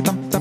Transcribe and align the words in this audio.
dum 0.00 0.16
dum 0.30 0.31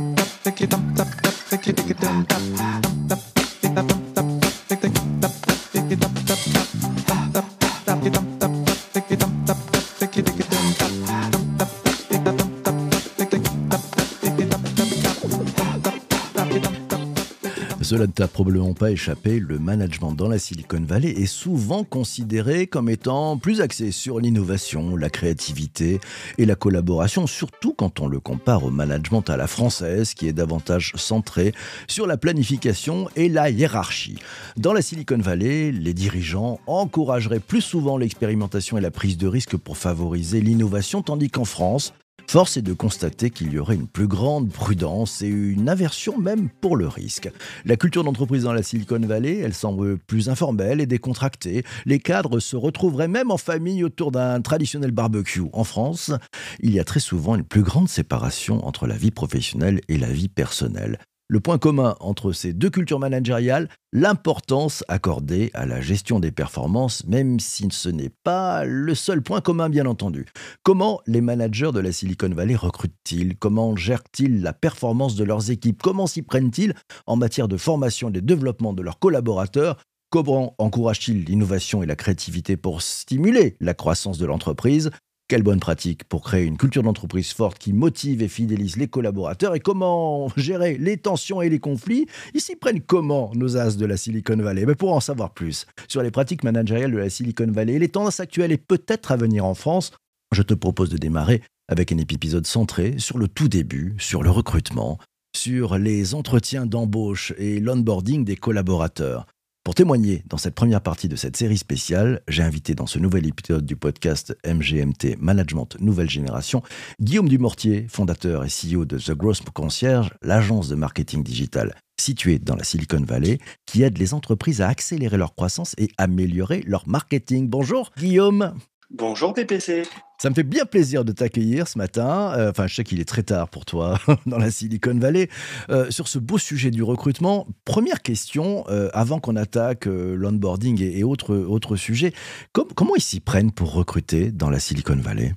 Cela 17.91 18.07
ne 18.07 18.13
t'a 18.13 18.29
probablement 18.29 18.73
pas 18.73 18.89
échappé, 18.89 19.37
le 19.37 19.59
management 19.59 20.13
dans 20.13 20.29
la 20.29 20.39
Silicon 20.39 20.79
Valley 20.79 21.09
est 21.09 21.25
souvent 21.25 21.83
considéré 21.83 22.65
comme 22.65 22.87
étant 22.87 23.37
plus 23.37 23.59
axé 23.59 23.91
sur 23.91 24.21
l'innovation, 24.21 24.95
la 24.95 25.09
créativité 25.09 25.99
et 26.37 26.45
la 26.45 26.55
collaboration, 26.55 27.27
surtout 27.27 27.73
quand 27.73 27.99
on 27.99 28.07
le 28.07 28.21
compare 28.21 28.63
au 28.63 28.69
management 28.69 29.29
à 29.29 29.35
la 29.35 29.45
française 29.45 30.13
qui 30.13 30.29
est 30.29 30.32
davantage 30.32 30.93
centré 30.96 31.51
sur 31.89 32.08
la 32.08 32.16
planification 32.16 33.09
et 33.18 33.27
la 33.27 33.49
hiérarchie. 33.49 34.20
Dans 34.55 34.71
la 34.71 34.82
Silicon 34.82 35.18
Valley, 35.18 35.73
les 35.73 35.94
dirigeants 35.94 36.62
encourageraient 36.68 37.41
plus 37.41 37.60
souvent 37.60 37.98
l'expérimentation 37.98 38.77
et 38.77 38.82
la 38.82 38.91
prise 38.91 39.18
de 39.18 39.27
risque 39.27 39.58
pour 39.58 39.76
favoriser 39.76 40.40
l'innovation, 40.40 41.02
tandis 41.02 41.30
qu'en 41.30 41.44
France, 41.44 41.91
Force 42.31 42.55
est 42.55 42.62
de 42.62 42.71
constater 42.71 43.30
qu'il 43.30 43.52
y 43.52 43.59
aurait 43.59 43.76
une 43.76 43.90
plus 43.90 44.08
grande 44.08 44.53
prudence 44.53 45.21
et 45.21 45.27
une 45.27 45.67
aversion 45.67 46.17
même 46.17 46.48
pour 46.48 46.77
le 46.77 46.88
risque. 46.88 47.30
La 47.66 47.76
culture 47.76 48.05
d'entreprise 48.05 48.44
dans 48.44 48.54
la 48.54 48.63
Silicon 48.63 49.02
Valley, 49.02 49.40
elle 49.40 49.54
semble 49.54 49.98
plus 49.98 50.30
informelle 50.30 50.80
et 50.80 50.85
décontractée. 50.85 51.66
Les 51.85 51.99
cadres 51.99 52.40
se 52.40 52.55
retrouveraient 52.55 53.09
même 53.09 53.31
en 53.31 53.38
famille 53.38 53.84
autour 53.84 54.13
d'un 54.13 54.40
traditionnel 54.40 54.91
barbecue. 54.91 55.41
En 55.52 55.66
France, 55.66 56.13
il 56.62 56.71
y 56.71 56.80
a 56.80 56.85
très 56.85 57.02
souvent 57.02 57.35
une 57.35 57.44
plus 57.44 57.63
grande 57.63 57.90
séparation 57.90 58.66
entre 58.66 58.88
la 58.88 58.95
vie 58.95 59.12
professionnelle 59.12 59.82
et 59.90 59.98
la 59.98 60.09
vie 60.09 60.29
personnelle. 60.29 60.99
Le 61.34 61.40
point 61.40 61.57
commun 61.57 61.96
entre 62.01 62.34
ces 62.34 62.51
deux 62.51 62.70
cultures 62.70 62.99
managériales, 62.99 63.70
l'importance 63.93 64.83
accordée 64.89 65.49
à 65.53 65.65
la 65.65 65.79
gestion 65.79 66.19
des 66.19 66.33
performances, 66.33 67.05
même 67.07 67.39
si 67.39 67.69
ce 67.71 67.88
n'est 67.88 68.11
pas 68.25 68.65
le 68.65 68.93
seul 68.95 69.21
point 69.21 69.39
commun 69.39 69.69
bien 69.69 69.85
entendu. 69.85 70.25
Comment 70.63 70.99
les 71.07 71.21
managers 71.21 71.71
de 71.73 71.79
la 71.79 71.93
Silicon 71.93 72.31
Valley 72.31 72.57
recrutent-ils? 72.57 73.38
Comment 73.38 73.77
gèrent-ils 73.77 74.41
la 74.41 74.51
performance 74.51 75.15
de 75.15 75.23
leurs 75.23 75.51
équipes? 75.51 75.81
Comment 75.81 76.05
s'y 76.05 76.21
prennent-ils 76.21 76.73
en 77.07 77.15
matière 77.15 77.47
de 77.47 77.55
formation 77.55 78.09
et 78.09 78.11
de 78.11 78.19
développement 78.19 78.73
de 78.73 78.81
leurs 78.81 78.99
collaborateurs? 78.99 79.77
Comment 80.09 80.53
encouragent-ils 80.57 81.23
l'innovation 81.23 81.81
et 81.81 81.85
la 81.85 81.95
créativité 81.95 82.57
pour 82.57 82.81
stimuler 82.81 83.55
la 83.61 83.73
croissance 83.73 84.17
de 84.17 84.25
l'entreprise? 84.25 84.91
Quelle 85.31 85.43
bonne 85.43 85.61
pratique 85.61 86.03
pour 86.03 86.23
créer 86.23 86.43
une 86.43 86.57
culture 86.57 86.83
d'entreprise 86.83 87.31
forte 87.31 87.57
qui 87.57 87.71
motive 87.71 88.21
et 88.21 88.27
fidélise 88.27 88.75
les 88.75 88.89
collaborateurs. 88.89 89.55
Et 89.55 89.61
comment 89.61 90.27
gérer 90.35 90.77
les 90.77 90.97
tensions 90.97 91.41
et 91.41 91.47
les 91.47 91.59
conflits? 91.59 92.05
Ils 92.33 92.41
s'y 92.41 92.57
prennent 92.57 92.81
comment 92.81 93.31
nos 93.33 93.55
as 93.55 93.77
de 93.77 93.85
la 93.85 93.95
Silicon 93.95 94.35
Valley? 94.35 94.65
Mais 94.65 94.75
Pour 94.75 94.91
en 94.91 94.99
savoir 94.99 95.33
plus 95.33 95.67
sur 95.88 96.03
les 96.03 96.11
pratiques 96.11 96.43
managériales 96.43 96.91
de 96.91 96.97
la 96.97 97.09
Silicon 97.09 97.49
Valley 97.49 97.79
les 97.79 97.88
tendances 97.88 98.19
actuelles 98.19 98.51
et 98.51 98.57
peut-être 98.57 99.13
à 99.13 99.15
venir 99.15 99.45
en 99.45 99.53
France, 99.53 99.93
je 100.33 100.41
te 100.41 100.53
propose 100.53 100.89
de 100.89 100.97
démarrer 100.97 101.41
avec 101.69 101.93
un 101.93 101.97
épisode 101.97 102.45
centré 102.45 102.95
sur 102.97 103.17
le 103.17 103.29
tout 103.29 103.47
début, 103.47 103.95
sur 103.99 104.23
le 104.23 104.31
recrutement, 104.31 104.97
sur 105.33 105.77
les 105.77 106.13
entretiens 106.13 106.66
d'embauche 106.66 107.31
et 107.38 107.61
l'onboarding 107.61 108.25
des 108.25 108.35
collaborateurs. 108.35 109.27
Pour 109.63 109.75
témoigner 109.75 110.23
dans 110.25 110.37
cette 110.37 110.55
première 110.55 110.81
partie 110.81 111.07
de 111.07 111.15
cette 111.15 111.37
série 111.37 111.57
spéciale, 111.57 112.21
j'ai 112.27 112.41
invité 112.41 112.73
dans 112.73 112.87
ce 112.87 112.97
nouvel 112.97 113.27
épisode 113.27 113.63
du 113.63 113.75
podcast 113.75 114.35
MGMT 114.43 115.17
Management 115.19 115.79
Nouvelle 115.79 116.09
Génération 116.09 116.63
Guillaume 116.99 117.29
Dumortier, 117.29 117.85
fondateur 117.87 118.43
et 118.43 118.47
CEO 118.47 118.85
de 118.85 118.97
The 118.97 119.11
Growth 119.11 119.47
Concierge, 119.51 120.09
l'agence 120.23 120.67
de 120.67 120.75
marketing 120.75 121.21
digital 121.23 121.75
située 121.99 122.39
dans 122.39 122.55
la 122.55 122.63
Silicon 122.63 123.03
Valley, 123.03 123.37
qui 123.67 123.83
aide 123.83 123.99
les 123.99 124.15
entreprises 124.15 124.61
à 124.61 124.67
accélérer 124.67 125.17
leur 125.17 125.35
croissance 125.35 125.75
et 125.77 125.89
améliorer 126.00 126.63
leur 126.66 126.88
marketing. 126.88 127.47
Bonjour 127.47 127.91
Guillaume 127.95 128.55
Bonjour 128.94 129.34
PPC. 129.34 129.84
Ça 130.18 130.29
me 130.29 130.35
fait 130.35 130.44
bien 130.44 130.66
plaisir 130.66 131.06
de 131.06 131.13
t'accueillir 131.13 131.66
ce 131.69 131.78
matin. 131.78 132.34
Euh, 132.38 132.50
enfin, 132.50 132.68
je 132.68 132.75
sais 132.75 132.84
qu'il 132.84 133.00
est 133.00 133.07
très 133.07 133.24
tard 133.24 133.47
pour 133.47 133.63
toi 133.63 133.97
dans 134.25 134.38
la 134.38 134.52
Silicon 134.52 135.00
Valley. 135.00 135.29
Euh, 135.69 135.90
sur 135.90 136.09
ce 136.09 136.19
beau 136.19 136.38
sujet 136.38 136.72
du 136.72 136.84
recrutement, 136.84 137.47
première 137.63 138.01
question, 138.01 138.66
euh, 138.68 138.90
avant 138.91 139.22
qu'on 139.22 139.38
attaque 139.38 139.85
l'onboarding 139.85 140.84
et, 140.84 141.06
autres, 141.06 141.38
autres 141.38 141.78
sujets, 141.78 142.12
comment 142.51 142.94
ils 142.97 143.01
s'y 143.01 143.22
prennent 143.22 143.53
pour 143.53 143.74
recruter 143.74 144.30
dans 144.30 144.50
la 144.50 144.59
Silicon 144.59 144.97
Valley? 144.97 145.35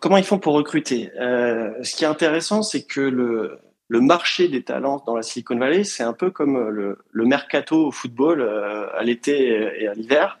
Comment 0.00 0.18
ils 0.18 0.24
font 0.24 0.38
pour 0.38 0.52
recruter? 0.52 1.10
Ce 1.16 1.96
qui 1.96 2.04
est 2.04 2.08
intéressant, 2.08 2.62
c'est 2.62 2.82
que 2.82 3.00
le, 3.00 3.58
le 3.88 4.00
marché 4.02 4.48
des 4.48 4.62
talents 4.62 5.02
dans 5.06 5.16
la 5.16 5.22
Silicon 5.22 5.56
Valley, 5.56 5.84
c'est 5.84 6.02
un 6.02 6.12
peu 6.12 6.30
comme 6.30 6.68
le, 6.68 6.98
le 7.10 7.24
mercato 7.24 7.86
au 7.86 7.90
football 7.90 8.42
à 8.42 9.02
l'été 9.02 9.80
et 9.80 9.88
à 9.88 9.94
l'hiver. 9.94 10.38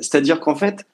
C'est-à-dire 0.00 0.40
qu'en 0.40 0.56
fait, 0.56 0.84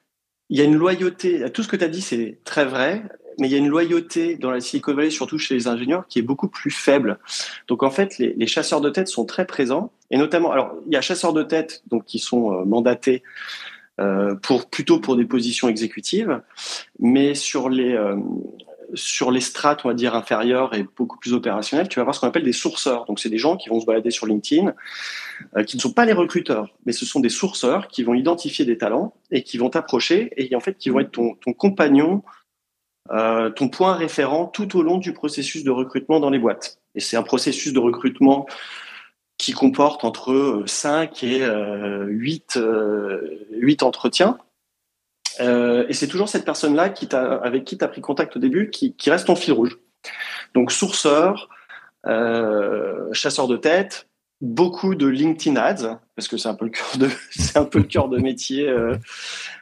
il 0.50 0.59
y 0.59 0.60
a 0.60 0.64
une 0.64 0.76
loyauté. 0.76 1.50
Tout 1.53 1.62
ce 1.62 1.69
que 1.69 1.76
tu 1.76 1.84
as 1.84 1.88
dit, 1.88 2.00
c'est 2.00 2.38
très 2.44 2.64
vrai, 2.64 3.03
mais 3.38 3.48
il 3.48 3.53
y 3.53 3.54
a 3.54 3.59
une 3.59 3.69
loyauté 3.69 4.36
dans 4.36 4.50
la 4.50 4.60
Silicon 4.60 4.94
Valley, 4.94 5.10
surtout 5.10 5.38
chez 5.38 5.54
les 5.54 5.69
ingénieurs, 5.69 6.06
qui 6.09 6.19
est 6.19 6.22
beaucoup 6.22 6.48
plus 6.48 6.70
faible. 6.70 7.19
Donc 7.69 7.82
en 7.82 7.91
fait, 7.91 8.19
les, 8.19 8.47
chasseurs 8.47 8.81
de 8.81 8.91
tête 8.91 9.08
sont 9.08 9.25
très 9.25 9.47
présents, 9.47 9.92
et 10.10 10.16
notamment, 10.16 10.50
alors 10.50 10.75
il 10.87 10.92
y 10.92 10.97
a 10.97 11.00
chasseurs 11.00 11.32
de 11.32 11.42
tête 11.42 11.82
donc 11.88 12.04
qui 12.04 12.19
sont 12.19 12.53
euh, 12.53 12.64
mandatés 12.64 13.22
euh, 14.00 14.34
pour 14.37 14.69
plutôt 14.69 15.00
pour 15.00 15.16
des 15.16 15.25
positions 15.25 15.69
exécutives, 15.69 16.41
mais 16.98 17.34
sur 17.34 17.69
les 17.69 17.94
euh, 17.94 18.16
sur 18.94 19.31
les 19.31 19.41
strates, 19.41 19.84
on 19.84 19.88
va 19.88 19.94
dire 19.94 20.15
inférieures 20.15 20.75
et 20.75 20.84
beaucoup 20.97 21.19
plus 21.19 21.32
opérationnelles, 21.32 21.88
tu 21.88 21.97
vas 21.97 22.03
avoir 22.03 22.15
ce 22.15 22.21
qu'on 22.21 22.26
appelle 22.26 22.44
des 22.44 22.53
sourceurs. 22.53 23.04
Donc 23.04 23.21
c'est 23.21 23.28
des 23.28 23.38
gens 23.38 23.56
qui 23.56 23.69
vont 23.69 23.81
se 23.81 23.87
balader 23.87 24.10
sur 24.10 24.26
LinkedIn 24.26 24.75
euh, 25.56 25.65
qui 25.65 25.76
ne 25.76 25.82
sont 25.82 25.93
pas 25.93 26.04
les 26.04 26.12
recruteurs, 26.12 26.75
mais 26.87 26.93
ce 26.93 27.04
sont 27.04 27.21
des 27.21 27.28
sourceurs 27.28 27.88
qui 27.88 28.03
vont 28.03 28.15
identifier 28.15 28.65
des 28.65 28.78
talents 28.78 29.15
et 29.31 29.43
qui 29.43 29.59
vont 29.59 29.71
t'approcher 29.71 30.32
et 30.37 30.54
en 30.54 30.60
fait 30.60 30.76
qui 30.78 30.91
vont 30.91 31.00
être 31.00 31.10
ton, 31.10 31.34
compagnon, 31.53 32.22
euh, 33.10 33.50
ton 33.50 33.69
point 33.69 33.94
référent 33.94 34.47
tout 34.47 34.76
au 34.76 34.82
long 34.82 34.99
du 34.99 35.12
processus 35.12 35.65
de 35.65 35.70
recrutement 35.70 36.20
dans 36.20 36.31
les 36.31 36.38
boîtes. 36.38 36.81
Et 36.94 37.00
c'est 37.00 37.16
un 37.16 37.22
processus 37.22 37.72
de 37.72 37.78
recrutement 37.78 38.47
qui 39.37 39.53
comporte 39.53 40.05
entre 40.05 40.65
5 40.66 41.22
et 41.22 41.47
8, 42.09 42.56
euh, 42.56 43.38
8 43.53 43.82
entretiens. 43.84 44.38
Et 45.41 45.93
c'est 45.93 46.09
toujours 46.09 46.28
cette 46.28 46.44
personne-là 46.44 46.82
avec 46.82 47.65
qui 47.65 47.78
tu 47.78 47.84
as 47.84 47.88
pris 47.88 48.00
contact 48.00 48.37
au 48.37 48.41
début 48.41 48.71
qui, 48.71 48.94
reste 49.10 49.26
ton 49.26 49.37
fil 49.37 49.53
rouge. 49.53 49.78
Donc 50.54 50.72
sourceur, 50.72 51.49
chasseur 53.12 53.49
de 53.49 53.56
tête, 53.56 54.09
beaucoup 54.41 54.94
de 54.94 55.06
LinkedIn 55.06 55.56
ads 55.56 56.00
parce 56.15 56.28
que 56.28 56.37
c'est 56.37 56.49
un 56.49 56.54
peu 56.54 56.66
le 56.66 56.71
cœur 56.71 56.97
de 56.99 57.09
c'est 57.31 57.56
un 57.56 57.65
peu 57.65 57.78
le 57.78 57.84
cœur 57.84 58.09
de 58.09 58.19
métier 58.19 58.69
euh, 58.69 58.97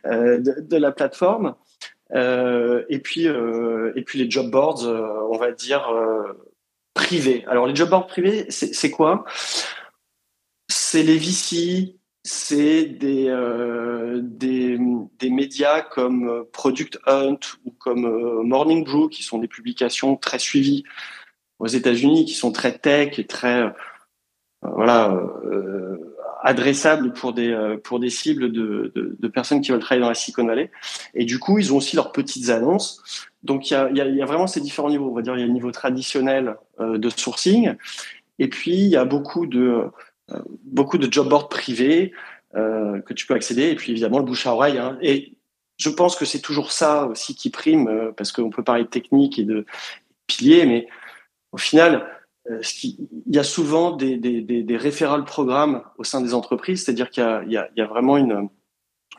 euh, 0.06 0.38
de, 0.38 0.76
la 0.76 0.92
plateforme. 0.92 1.54
Euh, 2.14 2.84
et 2.88 3.00
puis 3.00 3.25
et 3.25 4.03
puis 4.03 4.19
les 4.19 4.31
job 4.31 4.50
boards 4.50 4.84
on 4.84 5.37
va 5.38 5.53
dire 5.53 5.93
privés. 6.94 7.44
Alors 7.48 7.66
les 7.66 7.75
job 7.75 7.91
boards 7.91 8.06
privés 8.06 8.47
c'est 8.50 8.91
quoi? 8.91 9.25
C'est 10.69 11.03
les 11.03 11.19
VC 11.19 11.97
c'est 12.26 12.84
des, 12.84 13.32
des, 14.22 14.78
des 15.19 15.31
médias 15.31 15.82
comme 15.82 16.44
Product 16.53 16.98
Hunt 17.06 17.38
ou 17.64 17.70
comme 17.70 18.42
Morning 18.42 18.84
Brew 18.84 19.09
qui 19.09 19.22
sont 19.22 19.38
des 19.38 19.48
publications 19.48 20.16
très 20.16 20.38
suivies 20.38 20.84
aux 21.59 21.66
États-Unis 21.66 22.25
qui 22.25 22.34
sont 22.34 22.53
très 22.53 22.76
tech 22.78 23.19
et 23.19 23.26
très 23.26 23.72
voilà, 24.62 25.12
euh, 25.44 25.97
adressables 26.42 27.12
pour 27.12 27.32
des 27.32 27.50
euh, 27.50 27.76
pour 27.76 28.00
des 28.00 28.10
cibles 28.10 28.53
de, 28.53 28.93
de, 28.94 29.28
personnes 29.28 29.60
qui 29.60 29.70
veulent 29.70 29.81
travailler 29.81 30.03
dans 30.03 30.08
la 30.08 30.14
Silicon 30.14 30.47
Valley. 30.47 30.70
Et 31.14 31.25
du 31.25 31.38
coup, 31.38 31.58
ils 31.58 31.72
ont 31.72 31.76
aussi 31.76 31.97
leurs 31.97 32.12
petites 32.12 32.50
annonces. 32.50 33.28
Donc 33.43 33.70
il 33.70 33.75
y 33.75 33.76
a, 33.76 33.91
y 33.91 34.22
a, 34.22 34.26
vraiment 34.26 34.47
ces 34.47 34.60
différents 34.60 34.88
niveaux. 34.88 35.10
On 35.10 35.14
va 35.14 35.22
dire 35.22 35.37
il 35.37 35.40
y 35.40 35.43
a 35.43 35.46
le 35.46 35.52
niveau 35.52 35.70
traditionnel 35.70 36.56
euh, 36.81 36.99
de 36.99 37.08
sourcing, 37.11 37.75
et 38.38 38.49
puis 38.49 38.75
il 38.75 38.88
y 38.88 38.96
a 38.96 39.05
beaucoup 39.05 39.46
de 39.46 39.84
beaucoup 40.64 40.99
de 40.99 41.11
job 41.12 41.28
boards 41.28 41.49
privés 41.49 42.12
que 42.55 43.12
tu 43.12 43.26
peux 43.26 43.34
accéder, 43.34 43.70
et 43.70 43.75
puis 43.75 43.93
évidemment 43.93 44.19
le 44.19 44.25
bouche 44.25 44.46
à 44.46 44.55
oreille. 44.55 44.78
Hein. 44.78 44.99
Et 45.02 45.34
je 45.76 45.90
pense 45.90 46.17
que 46.17 46.25
c'est 46.25 46.40
toujours 46.40 46.73
ça 46.73 47.06
aussi 47.06 47.34
qui 47.34 47.50
prime, 47.50 48.12
parce 48.17 48.32
qu'on 48.32 48.50
peut 48.50 48.64
parler 48.64 48.84
de 48.84 48.88
technique 48.88 49.38
et 49.38 49.44
de 49.44 49.67
piliers, 50.26 50.67
mais 50.67 50.88
au 51.52 51.58
final, 51.58 52.06
euh, 52.50 52.61
il 52.82 53.34
y 53.34 53.38
a 53.38 53.44
souvent 53.44 53.93
des, 53.93 54.17
des, 54.17 54.40
des, 54.40 54.62
des 54.62 54.78
programmes 55.26 55.82
au 55.99 56.05
sein 56.05 56.20
des 56.20 56.34
entreprises, 56.34 56.84
c'est-à-dire 56.84 57.11
qu'il 57.11 57.25
y, 57.49 57.55
y, 57.55 57.61
y 57.76 57.81
a, 57.81 57.87
vraiment 57.87 58.17
une, 58.17 58.49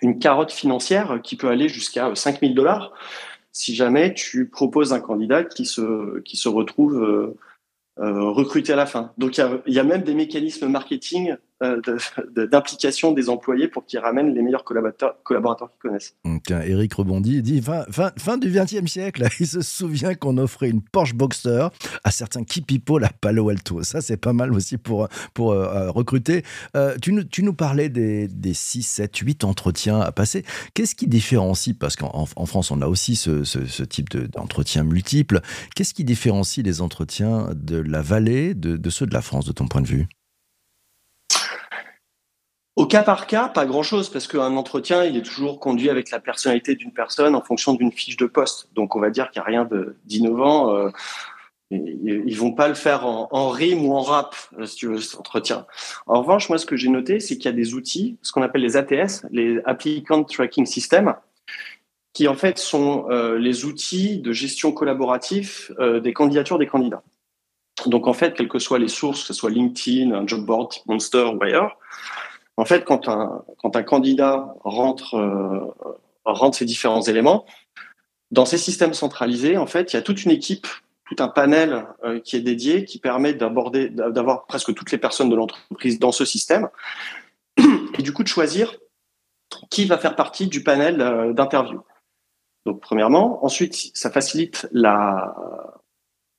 une 0.01 0.19
carotte 0.19 0.51
financière 0.51 1.19
qui 1.23 1.35
peut 1.35 1.49
aller 1.49 1.67
jusqu'à 1.67 2.13
5000 2.13 2.55
dollars 2.55 2.93
si 3.51 3.73
jamais 3.73 4.13
tu 4.13 4.47
proposes 4.47 4.93
un 4.93 4.99
candidat 4.99 5.43
qui 5.43 5.65
se, 5.65 6.19
qui 6.19 6.37
se 6.37 6.47
retrouve 6.47 7.35
euh, 7.99 8.29
recruté 8.29 8.73
à 8.73 8.75
la 8.75 8.85
fin. 8.85 9.11
Donc 9.17 9.37
il 9.37 9.73
y, 9.73 9.79
a, 9.79 9.83
même 9.83 10.03
des 10.03 10.13
mécanismes 10.13 10.67
marketing 10.67 11.35
euh, 11.63 11.81
d'implication 12.51 13.11
des 13.13 13.29
employés 13.29 13.67
pour 13.67 13.85
qu'ils 13.85 13.99
ramènent 13.99 14.33
les 14.33 14.41
meilleurs 14.41 14.63
collaborateurs, 14.63 15.15
qu'ils 15.25 15.79
connaissent. 15.79 16.15
Tiens, 16.45 16.61
Eric 16.61 16.93
rebondit, 16.93 17.37
il 17.37 17.41
dit 17.41 17.61
fin, 17.61 17.83
fin, 17.89 18.11
fin 18.17 18.37
du 18.37 18.51
XXe 18.51 18.85
siècle, 18.85 19.27
il 19.39 19.47
se 19.47 19.61
souvient 19.61 20.13
qu'on 20.13 20.37
offrait 20.37 20.69
une 20.69 20.81
Porsche 20.81 21.15
Boxster 21.15 21.67
à 22.03 22.11
certains 22.11 22.43
people 22.43 23.03
à 23.03 23.09
Palo 23.09 23.49
Alto. 23.49 23.81
Ça, 23.83 24.01
c'est 24.01 24.17
pas 24.17 24.33
mal 24.33 24.53
aussi 24.53 24.77
pour, 24.77 25.07
pour 25.33 25.51
euh, 25.51 25.89
recruter. 25.89 26.43
Euh, 26.75 26.95
tu, 27.01 27.11
nous, 27.11 27.23
tu 27.23 27.41
nous 27.41 27.53
parlais 27.53 27.89
des, 27.89 28.27
des 28.27 28.53
6, 28.53 28.83
7, 28.83 29.17
8 29.17 29.43
entretiens 29.43 29.99
à 29.99 30.11
passer. 30.11 30.43
Qu'est-ce 30.73 30.95
qui 30.95 31.07
différencie, 31.07 31.75
parce 31.77 31.95
qu'en 31.95 32.27
en 32.35 32.45
France, 32.45 32.71
on 32.71 32.81
a 32.81 32.87
aussi 32.87 33.15
ce, 33.15 33.43
ce, 33.43 33.83
type 33.83 34.15
d'entretien 34.15 34.83
multiple, 34.83 35.41
qu'est-ce 35.75 35.93
qui 35.93 36.03
différencie 36.03 36.63
les 36.63 36.81
entretiens 36.81 37.49
de 37.55 37.77
la 37.77 38.01
vallée 38.01 38.53
de, 38.53 38.77
de 38.77 38.89
ceux 38.89 39.05
de 39.05 39.13
la 39.13 39.21
France, 39.21 39.45
de 39.45 39.51
ton 39.51 39.67
point 39.67 39.81
de 39.81 39.87
vue? 39.87 40.07
Au 42.77 42.85
cas 42.85 43.01
par 43.01 43.25
cas, 43.25 43.47
pas 43.47 43.65
grand-chose, 43.65 44.09
parce 44.09 44.27
qu'un 44.27 44.55
entretien, 44.55 45.03
il 45.03 45.17
est 45.17 45.23
toujours 45.23 45.59
conduit 45.59 45.89
avec 45.89 46.11
la 46.11 46.19
personnalité 46.19 46.75
d'une 46.75 46.93
personne 46.93 47.33
en 47.33 47.41
fonction 47.41 47.73
d'une 47.73 47.91
fiche 47.91 48.17
de 48.17 48.27
poste. 48.27 48.69
Donc, 48.75 48.95
on 48.95 48.99
va 48.99 49.09
dire 49.09 49.31
qu'il 49.31 49.41
n'y 49.41 49.45
a 49.45 49.47
rien 49.47 49.69
d'innovant. 50.05 50.75
Euh, 50.75 50.89
ils 51.71 52.37
vont 52.37 52.53
pas 52.53 52.67
le 52.67 52.75
faire 52.75 53.07
en, 53.07 53.49
rime 53.49 53.83
ou 53.83 53.95
en 53.95 54.01
rap, 54.01 54.35
euh, 54.59 54.67
si 54.67 54.75
tu 54.75 54.87
veux, 54.87 55.01
cet 55.01 55.19
entretien. 55.19 55.65
En 56.05 56.21
revanche, 56.21 56.49
moi, 56.49 56.59
ce 56.59 56.67
que 56.67 56.77
j'ai 56.77 56.89
noté, 56.89 57.19
c'est 57.19 57.35
qu'il 57.37 57.45
y 57.45 57.53
a 57.53 57.57
des 57.57 57.73
outils, 57.73 58.19
ce 58.21 58.31
qu'on 58.31 58.43
appelle 58.43 58.61
les 58.61 58.77
ATS, 58.77 59.25
les 59.31 59.59
Applicant 59.65 60.23
Tracking 60.23 60.67
System, 60.67 61.15
qui 62.13 62.27
en 62.27 62.35
fait 62.35 62.59
sont 62.59 63.07
euh, 63.09 63.39
les 63.39 63.65
outils 63.65 64.19
de 64.19 64.31
gestion 64.31 64.71
collaborative 64.71 65.75
des 66.03 66.13
candidatures 66.13 66.59
des 66.59 66.67
candidats. 66.67 67.01
Donc, 67.87 68.05
en 68.05 68.13
fait, 68.13 68.35
quelles 68.35 68.47
que 68.47 68.59
soient 68.59 68.79
les 68.79 68.87
sources, 68.87 69.21
que 69.21 69.27
ce 69.27 69.33
soit 69.33 69.49
LinkedIn, 69.49 70.11
un 70.11 70.27
job 70.27 70.45
board 70.45 70.73
Monster 70.85 71.31
ou 71.33 71.43
ailleurs, 71.43 71.77
en 72.57 72.65
fait, 72.65 72.83
quand 72.83 73.07
un, 73.07 73.83
candidat 73.83 74.55
rentre, 74.63 75.13
euh, 75.15 75.73
rentre 76.25 76.57
ces 76.57 76.65
différents 76.65 77.03
éléments, 77.03 77.45
dans 78.31 78.45
ces 78.45 78.57
systèmes 78.57 78.93
centralisés, 78.93 79.57
en 79.57 79.67
fait, 79.67 79.93
il 79.93 79.95
y 79.95 79.99
a 79.99 80.01
toute 80.01 80.25
une 80.25 80.31
équipe, 80.31 80.67
tout 81.05 81.15
un 81.23 81.27
panel 81.27 81.85
euh, 82.03 82.19
qui 82.19 82.35
est 82.35 82.41
dédié, 82.41 82.83
qui 82.83 82.99
permet 82.99 83.33
d'aborder, 83.33 83.89
d'avoir 83.89 84.47
presque 84.47 84.73
toutes 84.73 84.91
les 84.91 84.97
personnes 84.97 85.29
de 85.29 85.35
l'entreprise 85.35 85.99
dans 85.99 86.11
ce 86.11 86.25
système, 86.25 86.69
et 87.97 88.01
du 88.01 88.11
coup 88.11 88.23
de 88.23 88.27
choisir 88.27 88.75
qui 89.69 89.85
va 89.85 89.97
faire 89.97 90.15
partie 90.15 90.47
du 90.47 90.63
panel 90.63 90.99
euh, 90.99 91.33
d'interview. 91.33 91.81
Donc, 92.65 92.81
premièrement, 92.81 93.45
ensuite, 93.45 93.91
ça 93.93 94.11
facilite 94.11 94.67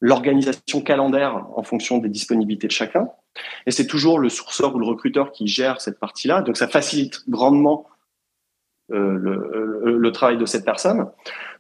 l'organisation 0.03 0.83
calendaire 0.83 1.47
en 1.57 1.63
fonction 1.63 1.99
des 1.99 2.11
disponibilités 2.11 2.67
de 2.67 2.73
chacun. 2.73 3.09
Et 3.67 3.71
c'est 3.71 3.87
toujours 3.87 4.19
le 4.19 4.29
sourceur 4.29 4.75
ou 4.75 4.79
le 4.79 4.87
recruteur 4.87 5.33
qui 5.33 5.47
gère 5.47 5.81
cette 5.81 5.99
partie-là. 5.99 6.43
Donc 6.43 6.57
ça 6.57 6.69
facilite 6.69 7.29
grandement 7.29 7.87
euh, 8.91 9.19
le, 9.85 10.13
travail 10.13 10.39
de 10.39 10.47
cette 10.47 10.65
personne. 10.65 11.11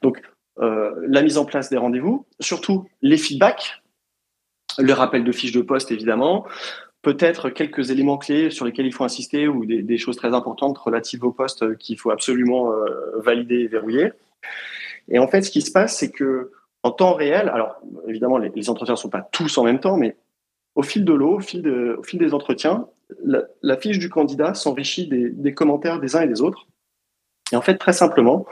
Donc 0.02 0.22
euh, 0.60 0.94
la 1.06 1.22
mise 1.22 1.36
en 1.38 1.44
place 1.44 1.68
des 1.68 1.76
rendez-vous, 1.76 2.26
surtout 2.40 2.88
les 3.02 3.18
feedbacks, 3.18 3.82
le 4.78 4.92
rappel 4.92 5.24
de 5.24 5.32
fiches 5.32 5.52
de 5.52 5.60
poste 5.60 5.90
évidemment, 5.90 6.46
peut-être 7.02 7.50
quelques 7.50 7.90
éléments 7.90 8.16
clés 8.16 8.50
sur 8.50 8.64
lesquels 8.64 8.86
il 8.86 8.92
faut 8.92 9.04
insister 9.04 9.46
ou 9.46 9.66
des, 9.66 9.82
des 9.82 9.98
choses 9.98 10.16
très 10.16 10.34
importantes 10.34 10.78
relatives 10.78 11.22
au 11.24 11.32
poste 11.32 11.76
qu'il 11.76 11.98
faut 11.98 12.10
absolument 12.10 12.72
euh, 12.72 13.18
valider 13.18 13.60
et 13.60 13.68
verrouiller. 13.68 14.12
Et 15.08 15.18
en 15.18 15.28
fait, 15.28 15.42
ce 15.42 15.50
qui 15.50 15.62
se 15.62 15.70
passe, 15.70 15.96
c'est 15.96 16.10
que 16.10 16.52
en 16.82 16.90
temps 16.90 17.12
réel, 17.12 17.48
alors 17.48 17.76
évidemment, 18.06 18.38
les, 18.38 18.50
les 18.54 18.70
entretiens 18.70 18.94
ne 18.94 18.98
sont 18.98 19.10
pas 19.10 19.28
tous 19.32 19.58
en 19.58 19.64
même 19.64 19.80
temps, 19.80 19.96
mais 19.96 20.16
au 20.78 20.82
fil 20.82 21.04
de 21.04 21.12
l'eau, 21.12 21.38
au, 21.38 21.40
fil 21.40 21.60
des 21.62 22.34
entretiens, 22.34 22.86
la, 23.24 23.76
fiche 23.78 23.98
du 23.98 24.08
candidat 24.08 24.54
s'enrichit 24.54 25.08
des, 25.08 25.52
commentaires 25.52 25.98
des 25.98 26.14
uns 26.14 26.20
et 26.20 26.28
des 26.28 26.40
autres. 26.40 26.68
Et 27.50 27.56
en 27.56 27.60
fait, 27.62 27.78
très 27.78 27.92
simplement, 27.92 28.46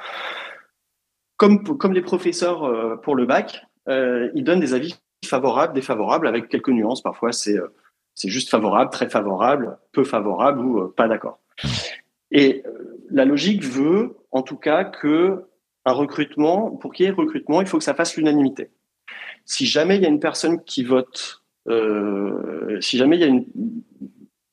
comme, 1.36 1.62
les 1.92 2.02
professeurs 2.02 2.64
euh, 2.64 2.96
pour 2.96 3.14
le 3.14 3.26
bac, 3.26 3.64
euh, 3.88 4.28
ils 4.34 4.42
donnent 4.42 4.58
des 4.58 4.74
avis 4.74 4.96
favorables, 5.24 5.72
défavorables, 5.72 6.26
avec 6.26 6.48
quelques 6.48 6.70
nuances. 6.70 7.00
Parfois, 7.00 7.30
c'est 7.30 7.56
euh, 7.56 7.68
juste 8.24 8.50
favorable, 8.50 8.90
très 8.90 9.08
favorable, 9.08 9.78
peu 9.92 10.02
favorable 10.02 10.64
ou 10.64 10.88
pas 10.88 11.06
d'accord. 11.06 11.38
Et 12.32 12.64
la 13.08 13.24
logique 13.24 13.62
veut, 13.62 14.16
en 14.32 14.42
tout 14.42 14.56
cas, 14.56 14.82
que 14.82 15.44
un 15.84 15.92
recrutement, 15.92 16.72
pour 16.72 16.92
qu'il 16.92 17.06
y 17.06 17.08
ait 17.08 17.12
recrutement, 17.12 17.60
il 17.60 17.68
faut 17.68 17.78
que 17.78 17.84
ça 17.84 17.94
fasse 17.94 18.16
l'unanimité. 18.16 18.72
Si 19.44 19.64
jamais 19.64 19.94
il 19.94 20.02
y 20.02 20.06
a 20.06 20.08
une 20.08 20.18
personne 20.18 20.64
qui 20.64 20.82
vote 20.82 21.45
euh, 21.68 22.80
si 22.80 22.96
jamais 22.96 23.18
il 23.18 23.44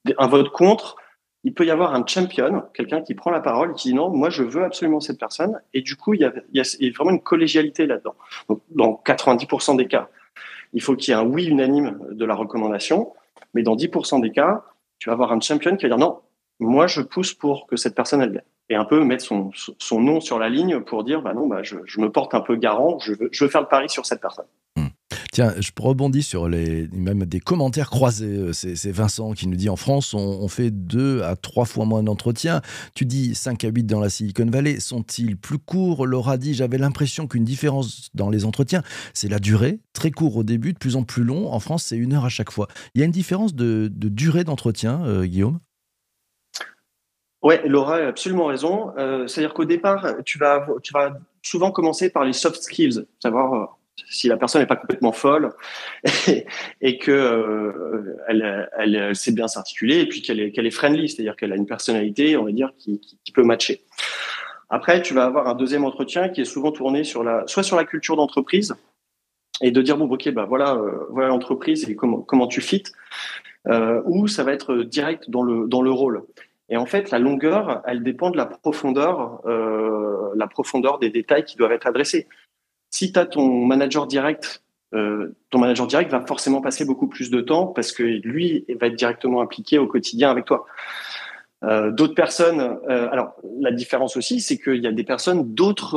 y 0.06 0.13
a 0.13 0.15
un 0.18 0.27
vote 0.27 0.50
contre, 0.50 0.95
il 1.44 1.54
peut 1.54 1.65
y 1.65 1.71
avoir 1.71 1.94
un 1.94 2.06
champion, 2.06 2.63
quelqu'un 2.74 3.01
qui 3.01 3.15
prend 3.15 3.30
la 3.30 3.42
parole 3.42 3.71
et 3.71 3.74
qui 3.74 3.89
dit 3.89 3.94
non, 3.94 4.10
moi 4.10 4.30
je 4.30 4.44
veux 4.44 4.63
absolument 4.63 5.00
cette 5.00 5.19
personne. 5.19 5.60
Et 5.74 5.81
du 5.81 5.95
coup, 5.95 6.13
il 6.13 6.21
y 6.21 6.25
a, 6.25 6.94
vraiment 6.95 7.12
une 7.12 7.21
collégialité 7.21 7.86
là-dedans. 7.86 8.15
Donc, 8.48 8.62
dans 8.69 9.01
90% 9.06 9.75
des 9.75 9.88
cas, 9.88 10.10
il 10.74 10.81
faut 10.81 10.95
qu'il 10.95 11.13
y 11.13 11.18
ait 11.18 11.19
un 11.19 11.25
oui 11.25 11.45
unanime 11.45 12.00
de 12.12 12.25
la 12.25 12.33
recommandation. 12.33 13.13
Mais 13.54 13.62
dans 13.62 13.75
10% 13.75 14.21
des 14.21 14.31
cas, 14.31 14.63
tu 15.00 15.10
vas 15.10 15.13
avoir 15.13 15.31
un 15.31 15.39
champion 15.39 15.75
qui 15.75 15.83
va 15.83 15.89
dire 15.89 15.98
non, 15.98 16.21
moi 16.60 16.88
je 16.88 17.01
pousse 17.01 17.33
pour 17.33 17.68
que 17.68 17.75
cette 17.75 17.94
personne 17.94 18.21
elle 18.21 18.31
vienne. 18.31 18.44
Et 18.69 18.75
un 18.75 18.86
peu 18.86 19.04
mettre 19.04 19.25
son, 19.25 20.00
nom 20.00 20.21
sur 20.21 20.39
la 20.39 20.48
ligne 20.48 20.80
pour 20.80 21.04
dire 21.04 21.21
bah 21.21 21.33
non, 21.33 21.48
bah 21.48 21.62
je, 21.62 21.75
me 22.00 22.10
porte 22.10 22.33
un 22.33 22.39
peu 22.39 22.56
garant, 22.56 22.98
je 23.00 23.13
veux 23.13 23.50
faire 23.50 23.62
le 23.62 23.68
pari 23.68 23.89
sur 23.89 24.06
cette 24.06 24.21
personne. 24.21 24.45
Tiens, 25.33 25.56
je 25.59 25.71
rebondis 25.80 26.21
sur 26.21 26.47
les, 26.47 26.88
même 26.94 27.25
des 27.25 27.39
commentaires 27.39 27.89
croisés. 27.89 28.38
Euh, 28.38 28.53
c'est 28.53 28.91
Vincent 28.91 29.31
qui 29.31 29.47
nous 29.47 29.56
dit 29.56 29.68
en 29.68 29.75
France, 29.75 30.13
on, 30.13 30.47
fait 30.47 30.69
deux 30.69 31.24
à 31.24 31.35
trois 31.35 31.65
fois 31.65 31.85
moins 31.85 32.03
d'entretiens. 32.03 32.62
Tu 32.94 33.06
dis 33.06 33.33
5 33.33 33.63
à 33.63 33.69
8 33.69 33.85
dans 33.85 34.00
la 34.00 34.09
Silicon 34.09 34.45
Valley. 34.45 34.80
Sont-ils 34.80 35.35
plus 35.35 35.57
courts? 35.57 36.06
Laura 36.06 36.38
dit 36.38 36.53
J'avais 36.53 36.77
l'impression 36.77 37.25
qu'une 37.25 37.45
différence 37.45 38.12
dans 38.13 38.30
les 38.30 38.45
entretiens, 38.45 38.83
c'est 39.15 39.27
la 39.27 39.39
durée. 39.39 39.80
Très 39.94 40.12
court 40.12 40.38
au 40.38 40.44
début, 40.44 40.71
de 40.71 40.77
plus 40.77 40.95
en 40.95 41.03
plus 41.03 41.24
long. 41.24 41.51
En 41.51 41.59
France, 41.59 41.86
c'est 41.86 41.97
une 41.97 42.13
heure 42.13 42.25
à 42.25 42.29
chaque 42.29 42.51
fois. 42.51 42.68
Il 42.94 43.00
y 43.00 43.01
a 43.01 43.06
une 43.06 43.12
différence 43.12 43.56
de, 43.56 43.89
durée 43.91 44.44
d'entretien, 44.44 45.03
euh, 45.03 45.25
Guillaume? 45.25 45.57
Oui, 47.41 47.56
Laura 47.65 47.95
a 47.95 48.06
absolument 48.06 48.45
raison. 48.45 48.91
Euh, 49.00 49.25
c'est-à-dire 49.25 49.56
qu'au 49.56 49.65
départ, 49.65 50.18
tu 50.25 50.38
vas, 50.38 50.68
tu 50.83 50.94
vas 50.94 51.18
souvent 51.41 51.71
commencer 51.71 52.12
par 52.12 52.24
les 52.24 52.33
soft 52.33 52.62
skills, 52.62 53.07
savoir 53.19 53.79
si 54.09 54.27
la 54.27 54.37
personne 54.37 54.61
n'est 54.61 54.67
pas 54.67 54.75
complètement 54.75 55.11
folle 55.11 55.53
et, 56.27 56.45
et 56.81 56.97
que 56.97 57.11
euh, 57.11 58.17
elle, 58.27 58.69
elle, 58.77 59.15
sait 59.15 59.31
bien 59.31 59.47
s'articuler 59.47 59.99
et 59.99 60.05
puis 60.07 60.21
qu'elle 60.21 60.39
est, 60.39 60.51
qu'elle 60.51 60.65
est 60.65 60.71
friendly, 60.71 61.09
c'est-à-dire 61.09 61.35
qu'elle 61.35 61.51
a 61.51 61.55
une 61.55 61.65
personnalité, 61.65 62.37
on 62.37 62.45
va 62.45 62.51
dire, 62.51 62.71
qui, 62.77 62.99
qui, 62.99 63.31
peut 63.31 63.43
matcher. 63.43 63.81
Après, 64.69 65.01
tu 65.01 65.13
vas 65.13 65.25
avoir 65.25 65.47
un 65.47 65.55
deuxième 65.55 65.85
entretien 65.85 66.29
qui 66.29 66.41
est 66.41 66.45
souvent 66.45 66.71
tourné 66.71 67.03
sur 67.03 67.23
la, 67.23 67.43
soit 67.47 67.63
sur 67.63 67.75
la 67.75 67.85
culture 67.85 68.15
d'entreprise 68.15 68.75
et 69.61 69.71
de 69.71 69.81
dire 69.81 69.97
bon, 69.97 70.09
ok, 70.09 70.29
bah 70.31 70.45
voilà, 70.45 70.75
euh, 70.75 71.05
voilà 71.09 71.29
l'entreprise 71.29 71.88
et 71.89 71.95
comment 71.95 72.21
comment 72.21 72.47
tu 72.47 72.62
fites, 72.62 72.91
euh, 73.67 74.01
ou 74.05 74.27
ça 74.27 74.43
va 74.43 74.53
être 74.53 74.77
direct 74.77 75.29
dans 75.29 75.43
le 75.43 75.67
dans 75.67 75.81
le 75.81 75.91
rôle. 75.91 76.23
Et 76.69 76.77
en 76.77 76.85
fait, 76.85 77.12
la 77.12 77.19
longueur, 77.19 77.83
elle 77.85 78.03
dépend 78.03 78.31
de 78.31 78.38
la 78.38 78.45
profondeur, 78.45 79.41
la 79.45 80.47
profondeur 80.47 80.97
des 80.97 81.09
détails 81.09 81.43
qui 81.43 81.57
doivent 81.57 81.73
être 81.73 81.85
adressés 81.85 82.27
si 82.93 83.12
tu 83.12 83.17
as 83.17 83.25
ton 83.25 83.65
manager 83.65 84.05
direct, 84.05 84.62
euh, 84.93 85.35
ton 85.50 85.57
manager 85.57 85.88
direct 85.88 86.12
va 86.12 86.21
forcément 86.21 86.62
passer 86.62 86.85
beaucoup 86.85 87.07
plus 87.07 87.31
de 87.31 87.41
temps 87.41 87.65
parce 87.65 87.91
que 87.91 88.03
lui 88.03 88.65
va 88.79 88.85
être 88.85 88.95
directement 88.95 89.41
impliqué 89.41 89.79
au 89.79 89.88
quotidien 89.88 90.29
avec 90.29 90.45
toi. 90.45 90.67
Euh, 91.63 91.89
d'autres 91.89 92.13
personnes, 92.13 92.62
euh, 92.62 93.09
alors 93.09 93.33
la 93.59 93.71
différence 93.71 94.15
aussi, 94.15 94.41
c'est 94.41 94.59
qu'il 94.59 94.83
y 94.83 94.85
a 94.85 94.91
des 94.91 95.03
personnes 95.03 95.55
d'autres 95.55 95.88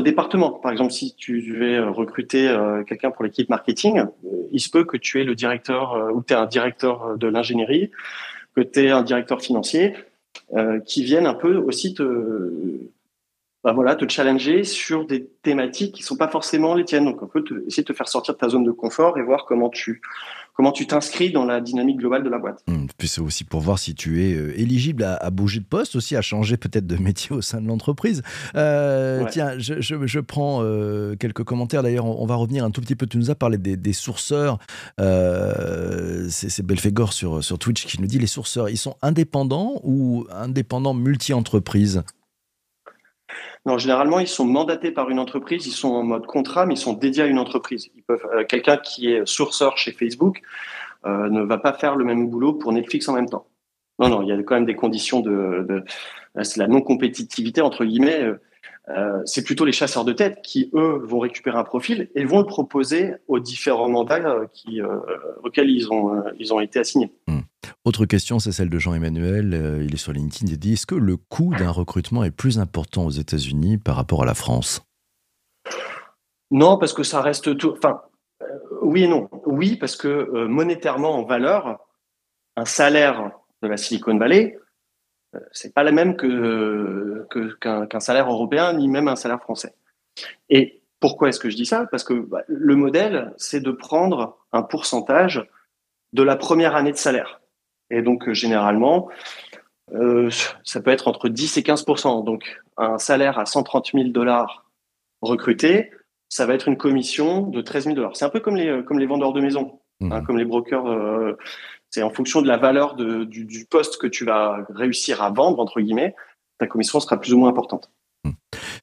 départements. 0.00 0.50
Par 0.50 0.72
exemple, 0.72 0.92
si 0.92 1.14
tu 1.14 1.40
veux 1.52 1.88
recruter 1.88 2.52
quelqu'un 2.88 3.12
pour 3.12 3.22
l'équipe 3.22 3.48
marketing, 3.48 4.06
il 4.50 4.60
se 4.60 4.70
peut 4.70 4.82
que 4.82 4.96
tu 4.96 5.20
aies 5.20 5.24
le 5.24 5.36
directeur 5.36 6.10
ou 6.12 6.20
tu 6.20 6.32
es 6.32 6.36
un 6.36 6.46
directeur 6.46 7.16
de 7.16 7.28
l'ingénierie, 7.28 7.92
que 8.56 8.60
tu 8.60 8.86
es 8.86 8.90
un 8.90 9.02
directeur 9.02 9.40
financier, 9.40 9.94
qui 10.84 11.04
viennent 11.04 11.26
un 11.26 11.34
peu 11.34 11.56
aussi 11.58 11.94
te 11.94 12.90
bah 13.66 13.72
voilà, 13.72 13.96
te 13.96 14.08
challenger 14.08 14.62
sur 14.62 15.08
des 15.08 15.28
thématiques 15.42 15.92
qui 15.96 16.04
sont 16.04 16.14
pas 16.14 16.28
forcément 16.28 16.76
les 16.76 16.84
tiennes. 16.84 17.04
Donc, 17.04 17.20
on 17.20 17.26
peut 17.26 17.42
essayer 17.66 17.82
de 17.82 17.88
te 17.88 17.92
faire 17.92 18.06
sortir 18.06 18.34
de 18.34 18.38
ta 18.38 18.48
zone 18.48 18.62
de 18.62 18.70
confort 18.70 19.18
et 19.18 19.22
voir 19.24 19.44
comment 19.44 19.70
tu 19.70 20.02
comment 20.54 20.70
tu 20.70 20.86
t'inscris 20.86 21.32
dans 21.32 21.44
la 21.44 21.60
dynamique 21.60 21.96
globale 21.96 22.22
de 22.22 22.28
la 22.28 22.38
boîte. 22.38 22.62
Mmh, 22.68 22.86
puis 22.96 23.08
c'est 23.08 23.20
aussi 23.20 23.42
pour 23.42 23.60
voir 23.60 23.80
si 23.80 23.96
tu 23.96 24.22
es 24.22 24.34
euh, 24.34 24.56
éligible 24.56 25.02
à, 25.02 25.30
bouger 25.30 25.58
de 25.58 25.64
poste, 25.64 25.96
aussi 25.96 26.14
à 26.14 26.22
changer 26.22 26.56
peut-être 26.56 26.86
de 26.86 26.96
métier 27.02 27.34
au 27.34 27.40
sein 27.40 27.60
de 27.60 27.66
l'entreprise. 27.66 28.22
Euh, 28.54 29.24
tiens, 29.32 29.58
je, 29.58 29.80
je, 29.80 30.20
prends 30.20 30.60
euh, 30.62 31.16
quelques 31.16 31.42
commentaires. 31.42 31.82
D'ailleurs, 31.82 32.06
on, 32.06 32.24
va 32.24 32.36
revenir 32.36 32.64
un 32.64 32.70
tout 32.70 32.80
petit 32.80 32.94
peu. 32.94 33.08
Tu 33.08 33.18
nous 33.18 33.32
as 33.32 33.34
parlé 33.34 33.58
des, 33.58 33.76
des 33.76 33.92
sourceurs. 33.92 34.60
c'est 34.96 36.62
Belfegor 36.64 37.12
sur, 37.12 37.42
sur 37.42 37.58
Twitch 37.58 37.84
qui 37.84 38.00
nous 38.00 38.06
dit 38.06 38.20
les 38.20 38.28
sourceurs, 38.28 38.68
ils 38.68 38.78
sont 38.78 38.94
indépendants 39.02 39.80
ou 39.82 40.24
indépendants 40.30 40.94
multi-entreprises? 40.94 42.04
Non, 43.64 43.78
généralement, 43.78 44.20
ils 44.20 44.28
sont 44.28 44.44
mandatés 44.44 44.90
par 44.90 45.10
une 45.10 45.18
entreprise, 45.18 45.66
ils 45.66 45.72
sont 45.72 45.88
en 45.88 46.02
mode 46.02 46.26
contrat, 46.26 46.66
mais 46.66 46.74
ils 46.74 46.78
sont 46.78 46.92
dédiés 46.92 47.24
à 47.24 47.26
une 47.26 47.38
entreprise. 47.38 47.90
Euh, 48.10 48.44
quelqu'un 48.44 48.76
qui 48.76 49.10
est 49.10 49.26
sourceur 49.26 49.76
chez 49.78 49.92
Facebook 49.92 50.42
ne 51.04 51.42
va 51.42 51.58
pas 51.58 51.72
faire 51.72 51.94
le 51.94 52.04
même 52.04 52.28
boulot 52.28 52.52
pour 52.52 52.72
Netflix 52.72 53.08
en 53.08 53.12
même 53.12 53.28
temps. 53.28 53.46
Non, 54.00 54.08
non, 54.08 54.22
il 54.22 54.28
y 54.28 54.32
a 54.32 54.42
quand 54.42 54.56
même 54.56 54.66
des 54.66 54.74
conditions 54.74 55.20
de, 55.20 55.64
de 55.68 55.84
c'est 56.42 56.58
la 56.58 56.66
non-compétitivité 56.66 57.60
entre 57.60 57.84
guillemets. 57.84 58.34
Euh, 58.88 59.20
c'est 59.24 59.42
plutôt 59.42 59.64
les 59.64 59.72
chasseurs 59.72 60.04
de 60.04 60.12
tête 60.12 60.42
qui, 60.42 60.70
eux, 60.74 61.00
vont 61.02 61.18
récupérer 61.18 61.58
un 61.58 61.64
profil 61.64 62.08
et 62.14 62.24
vont 62.24 62.38
le 62.38 62.46
proposer 62.46 63.14
aux 63.26 63.40
différents 63.40 63.88
mandats 63.88 64.20
euh, 64.24 64.46
euh, 64.68 65.00
auxquels 65.42 65.70
ils 65.70 65.92
ont, 65.92 66.22
ils 66.38 66.54
ont 66.54 66.60
été 66.60 66.78
assignés. 66.78 67.10
Hmm. 67.26 67.40
Autre 67.84 68.06
question, 68.06 68.38
c'est 68.38 68.52
celle 68.52 68.70
de 68.70 68.78
Jean-Emmanuel. 68.78 69.82
il 69.84 69.94
est 69.94 69.98
sur 69.98 70.12
LinkedIn. 70.12 70.52
Il 70.52 70.58
dit 70.58 70.74
Est-ce 70.74 70.86
que 70.86 70.94
le 70.94 71.16
coût 71.16 71.54
d'un 71.56 71.70
recrutement 71.70 72.24
est 72.24 72.30
plus 72.30 72.58
important 72.58 73.04
aux 73.04 73.10
États-Unis 73.10 73.78
par 73.78 73.96
rapport 73.96 74.22
à 74.22 74.26
la 74.26 74.34
France? 74.34 74.82
Non, 76.50 76.78
parce 76.78 76.92
que 76.92 77.02
ça 77.02 77.22
reste 77.22 77.56
tout. 77.56 77.72
Enfin, 77.72 78.02
oui 78.82 79.04
et 79.04 79.08
non. 79.08 79.28
Oui, 79.46 79.76
parce 79.76 79.96
que 79.96 80.46
monétairement, 80.46 81.18
en 81.18 81.24
valeur, 81.24 81.78
un 82.56 82.64
salaire 82.64 83.32
de 83.62 83.68
la 83.68 83.76
Silicon 83.76 84.16
Valley, 84.16 84.58
c'est 85.52 85.74
pas 85.74 85.82
la 85.82 85.92
même 85.92 86.16
que 86.16 87.26
qu'un 87.60 88.00
salaire 88.00 88.30
européen 88.30 88.72
ni 88.74 88.88
même 88.88 89.08
un 89.08 89.16
salaire 89.16 89.40
français. 89.40 89.74
Et 90.48 90.82
pourquoi 91.00 91.28
est-ce 91.28 91.40
que 91.40 91.50
je 91.50 91.56
dis 91.56 91.66
ça? 91.66 91.86
Parce 91.90 92.04
que 92.04 92.14
bah, 92.14 92.42
le 92.48 92.76
modèle, 92.76 93.32
c'est 93.36 93.60
de 93.60 93.70
prendre 93.70 94.38
un 94.52 94.62
pourcentage 94.62 95.46
de 96.12 96.22
la 96.22 96.36
première 96.36 96.74
année 96.74 96.92
de 96.92 96.96
salaire. 96.96 97.40
Et 97.90 98.02
donc 98.02 98.30
généralement, 98.32 99.08
euh, 99.94 100.30
ça 100.64 100.80
peut 100.80 100.90
être 100.90 101.08
entre 101.08 101.28
10 101.28 101.58
et 101.58 101.62
15% 101.62 102.24
Donc 102.24 102.60
un 102.76 102.98
salaire 102.98 103.38
à 103.38 103.46
130 103.46 103.92
000 103.94 104.08
dollars 104.08 104.66
recruté, 105.22 105.90
ça 106.28 106.46
va 106.46 106.54
être 106.54 106.68
une 106.68 106.76
commission 106.76 107.42
de 107.42 107.60
13 107.60 107.84
000 107.84 107.96
dollars. 107.96 108.16
C'est 108.16 108.24
un 108.24 108.30
peu 108.30 108.40
comme 108.40 108.56
les 108.56 108.84
comme 108.84 108.98
les 108.98 109.06
vendeurs 109.06 109.32
de 109.32 109.40
maison, 109.40 109.80
hein, 110.02 110.20
mmh. 110.20 110.26
comme 110.26 110.38
les 110.38 110.44
brokers. 110.44 110.86
Euh, 110.86 111.36
c'est 111.90 112.02
en 112.02 112.10
fonction 112.10 112.42
de 112.42 112.48
la 112.48 112.56
valeur 112.56 112.94
du, 112.94 113.66
poste 113.70 113.98
que 113.98 114.06
tu 114.06 114.24
vas 114.24 114.66
réussir 114.68 115.22
à 115.22 115.30
vendre, 115.30 115.60
entre 115.60 115.80
guillemets, 115.80 116.14
ta 116.58 116.66
commission 116.66 117.00
sera 117.00 117.18
plus 117.18 117.32
ou 117.32 117.38
moins 117.38 117.48
importante. 117.48 117.90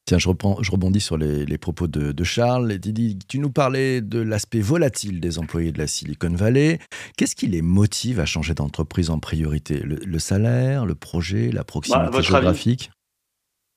Tiens, 0.06 0.18
je, 0.18 0.30
reprends, 0.30 0.62
je 0.62 0.72
rebondis 0.72 1.02
sur 1.02 1.18
les, 1.18 1.58
propos 1.58 1.88
de, 1.88 2.24
Charles. 2.24 2.78
Didi, 2.78 3.20
tu 3.28 3.40
nous 3.40 3.52
parlais 3.52 4.02
de 4.02 4.20
l'aspect 4.20 4.62
volatile 4.62 5.20
des 5.20 5.40
employés 5.40 5.72
de 5.72 5.78
la 5.78 5.88
Silicon 5.88 6.34
Valley. 6.34 6.80
Qu'est-ce 7.18 7.36
qui 7.36 7.48
les 7.48 7.62
motive 7.62 8.20
à 8.20 8.26
changer 8.26 8.54
d'entreprise 8.54 9.10
en 9.10 9.20
priorité? 9.20 9.80
Le, 9.80 10.20
salaire, 10.20 10.86
le 10.86 10.96
projet, 10.96 11.52
la 11.52 11.64
proximité 11.64 12.10
bah, 12.12 12.22
géographique? 12.22 12.92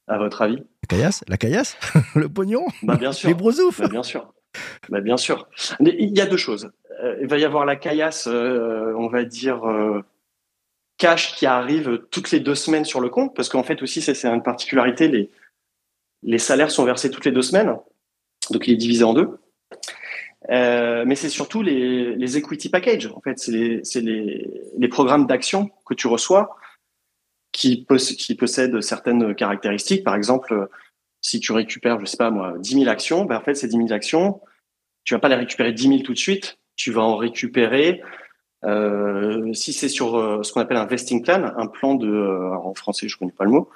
À 0.08 0.18
votre 0.18 0.42
avis? 0.42 0.56
La 0.56 0.88
caillasse? 0.88 1.24
La 1.28 1.36
caillasse? 1.36 1.76
Le 2.14 2.28
pognon? 2.28 2.64
Bah, 2.82 2.96
Bien 2.96 3.12
sûr. 3.12 3.28
Les 3.28 3.34
brosoufs? 3.34 3.80
Bah, 3.80 3.88
Bien 3.88 4.02
sûr. 4.02 4.32
Bah, 4.88 5.00
bien 5.00 5.16
sûr. 5.16 5.48
Il 5.80 6.16
y 6.16 6.20
a 6.20 6.26
deux 6.26 6.36
choses. 6.36 6.70
Euh, 7.02 7.16
il 7.20 7.26
va 7.26 7.38
y 7.38 7.44
avoir 7.44 7.64
la 7.64 7.76
caillasse, 7.76 8.26
euh, 8.26 8.94
on 8.96 9.08
va 9.08 9.24
dire, 9.24 9.68
euh, 9.68 10.02
cash 10.98 11.34
qui 11.36 11.46
arrive 11.46 12.02
toutes 12.10 12.30
les 12.30 12.40
deux 12.40 12.54
semaines 12.54 12.84
sur 12.84 13.00
le 13.00 13.08
compte, 13.08 13.34
parce 13.34 13.48
qu'en 13.48 13.62
fait 13.62 13.82
aussi, 13.82 14.00
c'est 14.00 14.24
une 14.24 14.42
particularité, 14.42 15.08
les, 15.08 15.30
les 16.23 16.38
salaires 16.38 16.70
sont 16.70 16.85
versés 16.85 17.11
toutes 17.11 17.25
les 17.25 17.32
deux 17.32 17.42
semaines, 17.42 17.76
donc 18.50 18.66
il 18.66 18.75
est 18.75 18.76
divisé 18.76 19.04
en 19.04 19.14
deux. 19.14 19.38
mais 20.49 21.14
c'est 21.14 21.28
surtout 21.28 21.62
les, 21.62 22.37
equity 22.37 22.68
packages. 22.68 23.06
En 23.14 23.20
fait, 23.20 23.38
c'est 23.38 24.00
les, 24.00 24.88
programmes 24.88 25.26
d'action 25.26 25.70
que 25.85 25.94
tu 25.94 26.06
reçois 26.06 26.56
qui, 27.52 27.87
possèdent 27.87 28.80
certaines 28.80 29.35
caractéristiques. 29.35 30.04
Par 30.04 30.14
exemple, 30.14 30.68
si 31.20 31.40
tu 31.40 31.52
récupères, 31.52 32.00
je 32.00 32.06
sais 32.06 32.16
pas 32.16 32.30
moi, 32.30 32.54
10 32.58 32.75
000 32.75 32.88
actions, 32.88 33.25
ben 33.25 33.37
en 33.38 33.40
fait, 33.40 33.54
ces 33.54 33.68
10 33.68 33.76
000 33.76 33.92
actions, 33.92 34.40
tu 35.04 35.14
vas 35.14 35.20
pas 35.20 35.28
les 35.28 35.37
récupérer 35.37 35.73
10 35.73 35.88
000 35.88 35.99
tout 36.00 36.12
de 36.12 36.18
suite 36.18 36.58
tu 36.76 36.92
vas 36.92 37.02
en 37.02 37.16
récupérer. 37.16 38.02
Euh, 38.64 39.52
si 39.52 39.73
c'est 39.73 39.88
sur 39.88 40.16
euh, 40.16 40.42
ce 40.42 40.52
qu'on 40.52 40.61
appelle 40.61 40.76
un 40.76 40.87
vesting 40.87 41.23
plan, 41.23 41.52
un 41.56 41.66
plan 41.66 41.94
de, 41.94 42.08
euh, 42.08 42.54
en 42.54 42.75
français, 42.75 43.08
je 43.08 43.16
connais 43.16 43.32
pas 43.32 43.44
le 43.44 43.50
mot. 43.50 43.68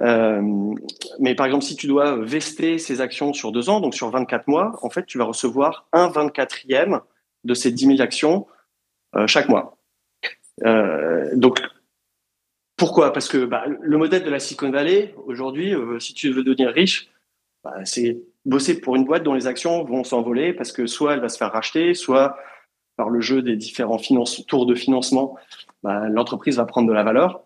Mais 0.00 1.34
par 1.34 1.46
exemple, 1.46 1.64
si 1.64 1.76
tu 1.76 1.86
dois 1.86 2.16
vester 2.16 2.78
ces 2.78 3.00
actions 3.00 3.32
sur 3.32 3.52
deux 3.52 3.68
ans, 3.68 3.80
donc 3.80 3.94
sur 3.94 4.10
24 4.10 4.48
mois, 4.48 4.78
en 4.82 4.90
fait, 4.90 5.04
tu 5.06 5.18
vas 5.18 5.24
recevoir 5.24 5.86
un 5.92 6.08
24e 6.08 7.00
de 7.44 7.54
ces 7.54 7.70
10 7.70 7.86
000 7.96 8.00
actions 8.00 8.46
chaque 9.26 9.48
mois. 9.48 9.76
donc, 11.34 11.60
pourquoi? 12.76 13.12
Parce 13.12 13.28
que 13.28 13.44
bah, 13.44 13.64
le 13.66 13.98
modèle 13.98 14.24
de 14.24 14.30
la 14.30 14.38
Silicon 14.38 14.70
Valley, 14.70 15.14
aujourd'hui, 15.26 15.74
si 15.98 16.14
tu 16.14 16.30
veux 16.30 16.42
devenir 16.42 16.70
riche, 16.70 17.10
bah, 17.62 17.84
c'est 17.84 18.22
bosser 18.46 18.80
pour 18.80 18.96
une 18.96 19.04
boîte 19.04 19.22
dont 19.22 19.34
les 19.34 19.46
actions 19.46 19.84
vont 19.84 20.04
s'envoler 20.04 20.52
parce 20.54 20.72
que 20.72 20.86
soit 20.86 21.14
elle 21.14 21.20
va 21.20 21.28
se 21.28 21.36
faire 21.36 21.52
racheter, 21.52 21.94
soit 21.94 22.38
par 22.96 23.10
le 23.10 23.20
jeu 23.20 23.42
des 23.42 23.56
différents 23.56 23.98
tours 24.46 24.66
de 24.66 24.74
financement, 24.74 25.36
bah, 25.82 26.08
l'entreprise 26.08 26.56
va 26.56 26.64
prendre 26.64 26.88
de 26.88 26.92
la 26.92 27.02
valeur. 27.02 27.42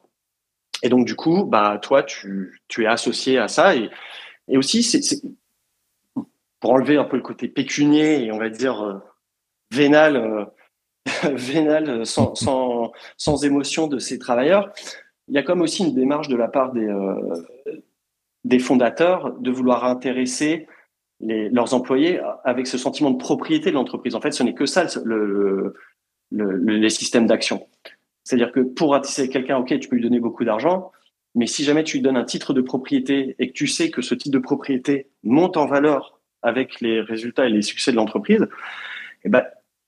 Et 0.85 0.91
donc, 0.91 1.07
du 1.07 1.17
coup, 1.17 1.45
bah, 1.45 1.79
toi, 1.81 2.03
tu, 2.03 2.61
es 2.79 2.87
associé 2.87 3.38
à 3.38 3.49
ça. 3.49 3.75
Et, 3.75 3.91
et 4.49 4.59
aussi, 4.59 4.83
pour 6.61 6.73
enlever 6.73 6.99
un 6.99 7.05
peu 7.05 7.17
le 7.17 7.23
côté 7.23 7.49
pécunier 7.49 8.23
et 8.23 8.31
on 8.31 8.38
va 8.38 8.50
dire 8.50 8.83
euh, 8.83 8.99
vénal, 9.71 10.17
euh, 10.17 10.45
vénal 11.33 12.05
sans, 12.05 12.35
sans, 12.35 12.93
sans, 13.17 13.45
émotion 13.45 13.87
de 13.87 13.99
ces 13.99 14.19
travailleurs, 14.19 14.73
il 15.29 15.35
y 15.35 15.38
a 15.38 15.43
comme 15.43 15.62
aussi 15.62 15.85
une 15.85 15.95
démarche 15.95 16.29
de 16.29 16.37
la 16.37 16.49
part 16.49 16.73
des, 16.73 16.87
euh, 16.87 17.35
des 18.45 18.59
fondateurs 18.59 19.33
de 19.41 19.50
vouloir 19.50 19.87
intéresser 19.87 20.69
leurs 21.21 21.73
employés 21.73 22.21
avec 22.45 22.67
ce 22.67 22.76
sentiment 22.76 23.11
de 23.11 23.17
propriété 23.17 23.71
de 23.71 23.76
l'entreprise. 23.76 24.14
En 24.14 24.21
fait, 24.21 24.33
ce 24.33 24.43
n'est 24.43 24.53
que 24.53 24.67
ça 24.67 24.85
le, 25.05 25.75
les 26.31 26.91
systèmes 26.91 27.26
d'action. 27.26 27.67
C'est-à-dire 28.25 28.52
que 28.52 28.61
pour 28.61 28.95
attirer 28.95 29.28
quelqu'un, 29.28 29.59
ok, 29.59 29.78
tu 29.78 29.88
peux 29.88 29.97
lui 29.97 30.02
donner 30.02 30.21
beaucoup 30.21 30.45
d'argent, 30.45 30.90
mais 31.35 31.47
si 31.47 31.64
jamais 31.64 31.85
tu 31.85 31.99
lui 31.99 32.02
donnes 32.02 32.16
un 32.16 32.25
titre 32.25 32.52
de 32.52 32.61
propriété 32.61 33.37
et 33.38 33.49
que 33.49 33.52
tu 33.52 33.66
sais 33.66 33.90
que 33.90 34.02
ce 34.02 34.14
titre 34.14 34.33
de 34.33 34.43
propriété 34.43 35.11
monte 35.23 35.57
en 35.57 35.66
valeur 35.66 36.21
avec 36.43 36.81
les 36.81 37.00
résultats 37.00 37.47
et 37.47 37.50
les 37.50 37.62
succès 37.62 37.90
de 37.90 37.97
l'entreprise, 37.97 38.47
eh 39.25 39.28
ben, 39.28 39.45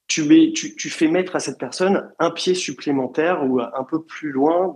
tu, 0.06 0.90
fais 0.90 1.08
mettre 1.08 1.36
à 1.36 1.40
cette 1.40 1.58
personne 1.58 2.10
un 2.18 2.30
pied 2.30 2.54
supplémentaire 2.54 3.44
ou 3.44 3.60
un 3.60 3.84
peu 3.88 4.02
plus 4.04 4.30
loin 4.30 4.74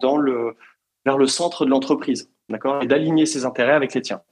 vers 1.05 1.19
le 1.19 1.27
centre 1.27 1.65
de 1.65 1.71
l'entreprise, 1.71 2.31
d'accord, 2.49 2.83
et 2.83 2.87
d'aligner 2.87 3.27
ses 3.27 3.45
intérêts 3.45 3.75
avec 3.75 3.95
les 3.95 4.03
tiens. 4.03 4.23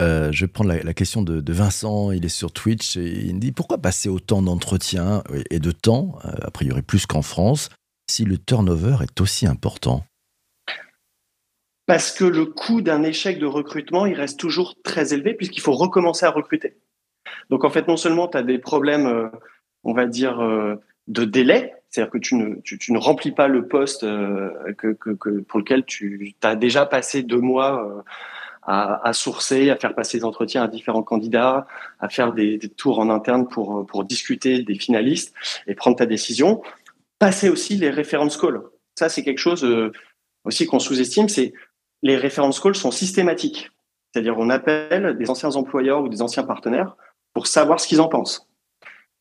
Euh, 0.00 0.32
je 0.32 0.44
vais 0.44 0.48
prendre 0.48 0.72
la, 0.72 0.94
question 0.94 1.22
de, 1.22 1.52
Vincent, 1.52 2.10
il 2.10 2.24
est 2.24 2.30
sur 2.30 2.50
Twitch 2.52 2.96
et 2.96 3.26
il 3.26 3.34
me 3.34 3.40
dit 3.40 3.52
pourquoi 3.52 3.78
passer 3.78 4.08
autant 4.08 4.42
d'entretiens 4.42 5.22
et 5.50 5.60
de 5.60 5.70
temps, 5.70 6.18
euh, 6.24 6.32
a 6.42 6.50
priori 6.50 6.82
plus 6.82 7.06
qu'en 7.06 7.22
France, 7.22 7.68
si 8.12 8.26
le 8.26 8.36
turnover 8.36 8.96
est 9.02 9.20
aussi 9.22 9.46
important 9.46 10.04
Parce 11.86 12.12
que 12.12 12.26
le 12.26 12.44
coût 12.44 12.82
d'un 12.82 13.02
échec 13.04 13.38
de 13.38 13.46
recrutement, 13.46 14.04
il 14.04 14.14
reste 14.14 14.38
toujours 14.38 14.74
très 14.84 15.14
élevé 15.14 15.32
puisqu'il 15.32 15.62
faut 15.62 15.72
recommencer 15.72 16.26
à 16.26 16.30
recruter. 16.30 16.76
Donc 17.48 17.64
en 17.64 17.70
fait, 17.70 17.88
non 17.88 17.96
seulement 17.96 18.28
tu 18.28 18.36
as 18.36 18.42
des 18.42 18.58
problèmes, 18.58 19.06
euh, 19.06 19.28
on 19.82 19.94
va 19.94 20.04
dire, 20.04 20.38
de 21.08 21.24
délai, 21.24 21.74
c'est-à-dire 21.88 22.12
que 22.12 22.18
tu 22.18 22.34
ne, 22.34 22.56
tu, 22.62 22.96
remplis 22.98 23.32
pas 23.32 23.48
le 23.48 23.66
poste 23.66 24.02
que, 24.02 25.40
pour 25.48 25.58
lequel 25.58 25.84
tu 25.86 26.34
as 26.42 26.54
déjà 26.54 26.84
passé 26.84 27.22
deux 27.22 27.40
mois 27.40 28.04
à, 28.62 29.12
sourcer, 29.12 29.70
à 29.70 29.76
faire 29.76 29.94
passer 29.94 30.18
des 30.18 30.24
entretiens 30.24 30.62
à 30.62 30.68
différents 30.68 31.02
candidats, 31.02 31.66
à 31.98 32.08
faire 32.08 32.32
des, 32.32 32.58
tours 32.76 33.00
en 33.00 33.10
interne 33.10 33.48
pour 33.48 34.04
discuter 34.04 34.62
des 34.62 34.74
finalistes 34.74 35.34
et 35.66 35.74
prendre 35.74 35.96
ta 35.96 36.06
décision. 36.06 36.62
Passer 37.22 37.48
aussi 37.48 37.76
les 37.76 37.92
reference 37.92 38.36
calls. 38.36 38.62
Ça, 38.98 39.08
c'est 39.08 39.22
quelque 39.22 39.38
chose 39.38 39.64
euh, 39.64 39.92
aussi 40.44 40.66
qu'on 40.66 40.80
sous-estime, 40.80 41.28
c'est 41.28 41.52
les 42.02 42.16
reference 42.16 42.58
calls 42.58 42.74
sont 42.74 42.90
systématiques. 42.90 43.70
C'est-à-dire, 44.12 44.34
on 44.38 44.50
appelle 44.50 45.16
des 45.16 45.30
anciens 45.30 45.54
employeurs 45.54 46.02
ou 46.02 46.08
des 46.08 46.20
anciens 46.20 46.42
partenaires 46.42 46.96
pour 47.32 47.46
savoir 47.46 47.78
ce 47.78 47.86
qu'ils 47.86 48.00
en 48.00 48.08
pensent. 48.08 48.48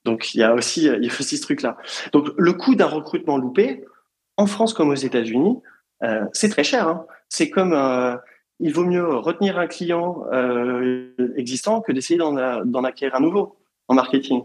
Donc, 0.04 0.34
il 0.34 0.40
y 0.40 0.44
a 0.44 0.56
aussi, 0.56 0.86
il 0.86 1.06
y 1.06 1.10
a 1.12 1.14
aussi 1.20 1.38
ce 1.38 1.44
truc-là. 1.44 1.78
Donc, 2.12 2.30
le 2.40 2.54
coût 2.54 2.74
d'un 2.74 2.88
recrutement 2.88 3.38
loupé, 3.38 3.86
en 4.36 4.48
France 4.48 4.74
comme 4.74 4.90
aux 4.90 4.96
États-Unis, 4.96 5.60
euh, 6.02 6.26
c'est 6.34 6.50
très 6.50 6.64
cher. 6.64 6.88
Hein. 6.88 7.06
C'est 7.30 7.52
comme, 7.52 7.74
euh, 7.74 8.18
il 8.60 8.74
vaut 8.74 8.84
mieux 8.84 9.16
retenir 9.16 9.60
un 9.60 9.68
client 9.68 10.26
euh, 10.34 11.14
existant 11.38 11.82
que 11.82 11.92
d'essayer 11.92 12.18
d'en 12.18 12.84
acquérir 12.84 13.14
un 13.14 13.20
nouveau 13.20 13.60
en 13.88 13.94
marketing. 13.94 14.42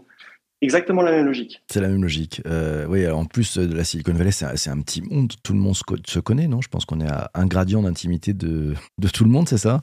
Exactement 0.61 1.03
la 1.03 1.11
même 1.11 1.25
logique. 1.25 1.61
C'est 1.71 1.81
la 1.81 1.87
même 1.87 2.01
logique. 2.01 2.41
Euh, 2.47 2.85
oui, 2.87 3.07
en 3.07 3.25
plus 3.25 3.57
de 3.57 3.75
la 3.75 3.83
Silicon 3.83 4.13
Valley, 4.13 4.31
c'est 4.31 4.69
un, 4.69 4.81
petit 4.81 5.01
monde. 5.01 5.33
Tout 5.43 5.53
le 5.53 5.59
monde 5.59 5.75
se, 5.75 6.19
connaît, 6.19 6.47
non? 6.47 6.61
Je 6.61 6.69
pense 6.69 6.85
qu'on 6.85 6.99
est 6.99 7.09
à 7.09 7.29
un 7.35 7.45
gradient 7.45 7.83
d'intimité 7.83 8.33
de, 8.33 8.73
tout 9.13 9.23
le 9.23 9.29
monde, 9.29 9.47
c'est 9.47 9.59
ça? 9.59 9.81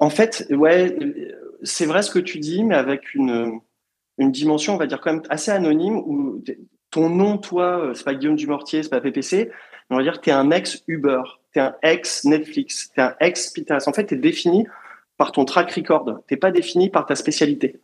En 0.00 0.10
fait, 0.10 0.46
ouais, 0.50 0.96
c'est 1.62 1.86
vrai 1.86 2.02
ce 2.02 2.10
que 2.10 2.18
tu 2.18 2.40
dis, 2.40 2.64
mais 2.64 2.74
avec 2.74 3.14
une, 3.14 3.60
une 4.18 4.32
dimension, 4.32 4.74
on 4.74 4.78
va 4.78 4.86
dire 4.86 5.00
quand 5.00 5.12
même 5.12 5.22
assez 5.28 5.52
anonyme, 5.52 5.98
où 5.98 6.42
ton 6.90 7.08
nom, 7.08 7.38
toi, 7.38 7.92
c'est 7.94 8.04
pas 8.04 8.14
Guillaume 8.14 8.36
Dumortier, 8.36 8.82
c'est 8.82 8.88
pas 8.88 9.00
PPC, 9.00 9.50
on 9.90 9.96
va 9.96 10.02
dire 10.02 10.18
que 10.18 10.24
tu 10.24 10.30
es 10.30 10.32
un 10.32 10.50
ex-Uber 10.50 11.22
tu 11.54 11.60
es 11.60 11.62
un 11.62 11.76
ex-Netflix, 11.82 12.90
tu 12.92 13.00
es 13.00 13.02
un 13.04 13.14
ex-Pinterest. 13.20 13.88
En 13.88 13.92
fait, 13.92 14.06
tu 14.06 14.14
es 14.14 14.18
défini 14.18 14.66
par 15.16 15.32
ton 15.32 15.44
track 15.44 15.70
record. 15.72 16.20
Tu 16.26 16.36
pas 16.36 16.50
défini 16.50 16.90
par 16.90 17.06
ta 17.06 17.14
spécialité. 17.14 17.80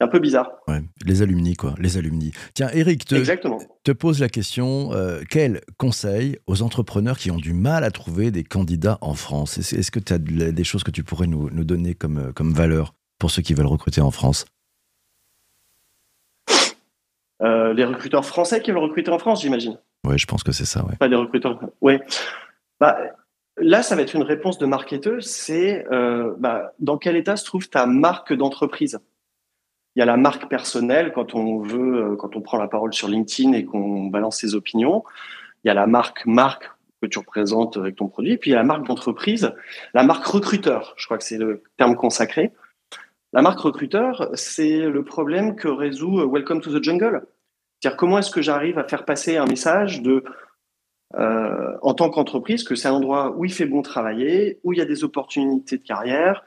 Un 0.00 0.08
peu 0.08 0.18
bizarre. 0.20 0.50
Ouais, 0.68 0.80
les 1.04 1.22
alumni, 1.22 1.54
quoi, 1.56 1.74
les 1.78 1.96
alumni. 1.96 2.32
Tiens, 2.54 2.70
Eric, 2.72 3.04
te, 3.04 3.14
Exactement. 3.16 3.58
te 3.82 3.90
pose 3.92 4.20
la 4.20 4.28
question 4.28 4.92
euh, 4.92 5.22
quel 5.28 5.60
conseil 5.76 6.38
aux 6.46 6.62
entrepreneurs 6.62 7.18
qui 7.18 7.30
ont 7.30 7.38
du 7.38 7.52
mal 7.52 7.82
à 7.84 7.90
trouver 7.90 8.30
des 8.30 8.44
candidats 8.44 8.98
en 9.00 9.14
France? 9.14 9.58
Est-ce 9.58 9.90
que 9.90 9.98
tu 9.98 10.12
as 10.12 10.18
des 10.18 10.64
choses 10.64 10.84
que 10.84 10.90
tu 10.92 11.02
pourrais 11.02 11.26
nous, 11.26 11.50
nous 11.50 11.64
donner 11.64 11.94
comme, 11.94 12.18
euh, 12.18 12.32
comme 12.32 12.52
valeur 12.52 12.94
pour 13.18 13.30
ceux 13.30 13.42
qui 13.42 13.54
veulent 13.54 13.66
recruter 13.66 14.00
en 14.00 14.12
France? 14.12 14.46
Euh, 17.42 17.72
Les 17.74 17.84
recruteurs 17.84 18.24
français 18.24 18.60
qui 18.62 18.70
veulent 18.70 18.82
recruter 18.82 19.10
en 19.10 19.18
France, 19.18 19.42
j'imagine. 19.42 19.78
Oui, 20.04 20.18
je 20.18 20.26
pense 20.26 20.42
que 20.42 20.52
c'est 20.52 20.64
ça. 20.64 20.84
Ouais. 20.84 20.96
Pas 20.96 21.08
des 21.08 21.16
recruteurs. 21.16 21.58
Ouais. 21.80 22.00
Bah, 22.80 22.98
là, 23.56 23.82
ça 23.82 23.96
va 23.96 24.02
être 24.02 24.14
une 24.14 24.22
réponse 24.22 24.58
de 24.58 24.66
marketeur. 24.66 25.22
C'est 25.22 25.86
euh, 25.92 26.34
bah, 26.38 26.72
dans 26.78 26.98
quel 26.98 27.16
état 27.16 27.36
se 27.36 27.44
trouve 27.44 27.68
ta 27.68 27.86
marque 27.86 28.32
d'entreprise? 28.32 28.98
Il 29.98 30.00
y 30.00 30.02
a 30.02 30.06
la 30.06 30.16
marque 30.16 30.48
personnelle 30.48 31.10
quand 31.12 31.34
on 31.34 31.58
veut, 31.58 32.12
euh, 32.12 32.16
quand 32.16 32.36
on 32.36 32.40
prend 32.40 32.56
la 32.56 32.68
parole 32.68 32.94
sur 32.94 33.08
LinkedIn 33.08 33.52
et 33.54 33.64
qu'on 33.64 34.04
balance 34.04 34.38
ses 34.38 34.54
opinions. 34.54 35.02
Il 35.64 35.66
y 35.66 35.70
a 35.72 35.74
la 35.74 35.88
marque 35.88 36.24
marque 36.24 36.70
que 37.02 37.08
tu 37.08 37.18
représentes 37.18 37.76
avec 37.76 37.96
ton 37.96 38.06
produit. 38.06 38.36
Puis 38.36 38.50
il 38.50 38.52
y 38.52 38.56
a 38.56 38.58
la 38.58 38.64
marque 38.64 38.86
d'entreprise, 38.86 39.52
la 39.94 40.04
marque 40.04 40.24
recruteur. 40.24 40.94
Je 40.96 41.06
crois 41.06 41.18
que 41.18 41.24
c'est 41.24 41.36
le 41.36 41.64
terme 41.78 41.96
consacré. 41.96 42.52
La 43.32 43.42
marque 43.42 43.58
recruteur, 43.58 44.30
c'est 44.34 44.88
le 44.88 45.02
problème 45.02 45.56
que 45.56 45.66
résout 45.66 46.20
euh, 46.20 46.30
Welcome 46.32 46.60
to 46.60 46.78
the 46.78 46.80
Jungle. 46.80 47.26
C'est-à-dire 47.80 47.96
comment 47.96 48.18
est-ce 48.18 48.30
que 48.30 48.40
j'arrive 48.40 48.78
à 48.78 48.84
faire 48.84 49.04
passer 49.04 49.36
un 49.36 49.46
message 49.46 50.00
de 50.00 50.22
euh, 51.16 51.76
en 51.82 51.94
tant 51.94 52.08
qu'entreprise 52.08 52.62
que 52.62 52.76
c'est 52.76 52.86
un 52.86 52.92
endroit 52.92 53.34
où 53.36 53.44
il 53.44 53.52
fait 53.52 53.66
bon 53.66 53.82
travailler, 53.82 54.60
où 54.62 54.74
il 54.74 54.78
y 54.78 54.82
a 54.82 54.84
des 54.84 55.02
opportunités 55.02 55.78
de 55.78 55.82
carrière, 55.82 56.44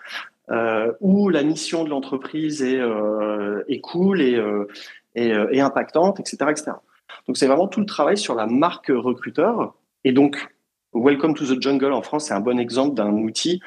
euh, 0.51 0.91
où 1.00 1.29
la 1.29 1.43
mission 1.43 1.86
de 1.86 1.89
l'entreprise 1.89 2.62
est, 2.62 2.79
euh, 2.79 3.63
cool 3.84 4.22
et, 4.22 4.36
euh, 4.36 4.67
impactante, 5.15 6.20
etc., 6.20 6.38
etc. 6.50 6.72
Donc 7.25 7.38
c'est 7.38 7.48
vraiment 7.48 7.70
tout 7.70 7.79
le 7.79 7.86
travail 7.86 8.17
sur 8.17 8.36
la 8.36 8.48
marque 8.48 8.91
recruteur. 8.93 9.75
Et 10.03 10.12
donc, 10.12 10.50
Welcome 10.93 11.36
to 11.36 11.46
the 11.46 11.62
Jungle 11.62 11.93
en 11.93 12.01
France, 12.01 12.25
c'est 12.25 12.34
un 12.34 12.41
bon 12.41 12.60
exemple 12.60 12.96
d'un 12.96 13.13
outil 13.13 13.62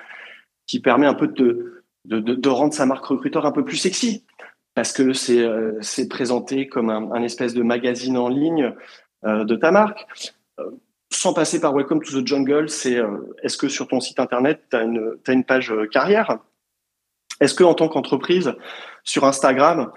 qui 0.66 0.80
permet 0.80 1.06
un 1.06 1.14
peu 1.14 1.28
de, 1.28 2.48
rendre 2.48 2.74
sa 2.74 2.84
marque 2.84 3.06
recruteur 3.06 3.46
un 3.46 3.52
peu 3.52 3.64
plus 3.64 3.78
sexy. 3.78 4.26
Parce 4.74 4.92
que 4.92 5.14
c'est 5.14 6.08
présenté 6.10 6.66
comme 6.66 6.90
un, 6.90 7.22
espèce 7.22 7.54
de 7.54 7.62
magazine 7.62 8.18
en 8.18 8.28
ligne 8.28 8.74
de 9.24 9.56
ta 9.56 9.70
marque. 9.70 10.06
sans 11.10 11.32
passer 11.32 11.60
par 11.60 11.72
Welcome 11.72 12.02
to 12.02 12.20
the 12.20 12.26
Jungle, 12.26 12.68
c'est 12.68 13.00
est-ce 13.42 13.56
que 13.56 13.68
sur 13.68 13.88
ton 13.88 14.00
site 14.00 14.18
internet, 14.18 14.64
tu 14.70 14.76
as, 14.76 15.32
une 15.32 15.44
page 15.44 15.72
carrière? 15.90 16.38
Est-ce 17.44 17.54
que 17.54 17.64
en 17.64 17.74
tant 17.74 17.88
qu'entreprise, 17.88 18.54
sur 19.02 19.24
Instagram, 19.24 19.92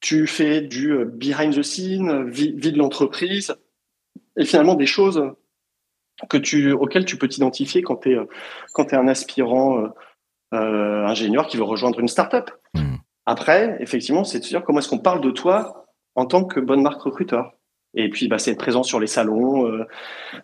tu 0.00 0.26
fais 0.26 0.60
du 0.60 0.92
euh, 0.92 1.04
behind 1.04 1.54
the 1.54 1.62
scene, 1.62 2.28
vie, 2.28 2.52
vie 2.52 2.72
de 2.72 2.78
l'entreprise, 2.78 3.56
et 4.36 4.44
finalement 4.44 4.74
des 4.74 4.86
choses 4.86 5.22
que 6.28 6.36
tu, 6.36 6.72
auxquelles 6.72 7.04
tu 7.04 7.16
peux 7.16 7.28
t'identifier 7.28 7.82
quand 7.82 7.96
tu 7.96 8.12
es, 8.12 8.16
es 8.16 8.94
un 8.94 9.08
aspirant 9.08 9.78
euh, 9.78 9.88
euh, 10.54 11.06
ingénieur 11.06 11.46
qui 11.46 11.56
veut 11.56 11.64
rejoindre 11.64 12.00
une 12.00 12.08
startup? 12.08 12.50
Mmh. 12.74 12.96
Après, 13.26 13.76
effectivement, 13.80 14.24
c'est 14.24 14.38
de 14.38 14.44
se 14.44 14.48
dire 14.48 14.64
comment 14.64 14.78
est-ce 14.78 14.88
qu'on 14.88 14.98
parle 14.98 15.20
de 15.20 15.30
toi 15.30 15.86
en 16.14 16.26
tant 16.26 16.44
que 16.44 16.60
bonne 16.60 16.82
marque 16.82 17.02
recruteur. 17.02 17.52
Et 17.94 18.08
puis, 18.08 18.28
bah, 18.28 18.38
c'est 18.38 18.52
être 18.52 18.58
présent 18.58 18.82
sur 18.82 19.00
les 19.00 19.06
salons 19.06 19.66
euh, 19.66 19.84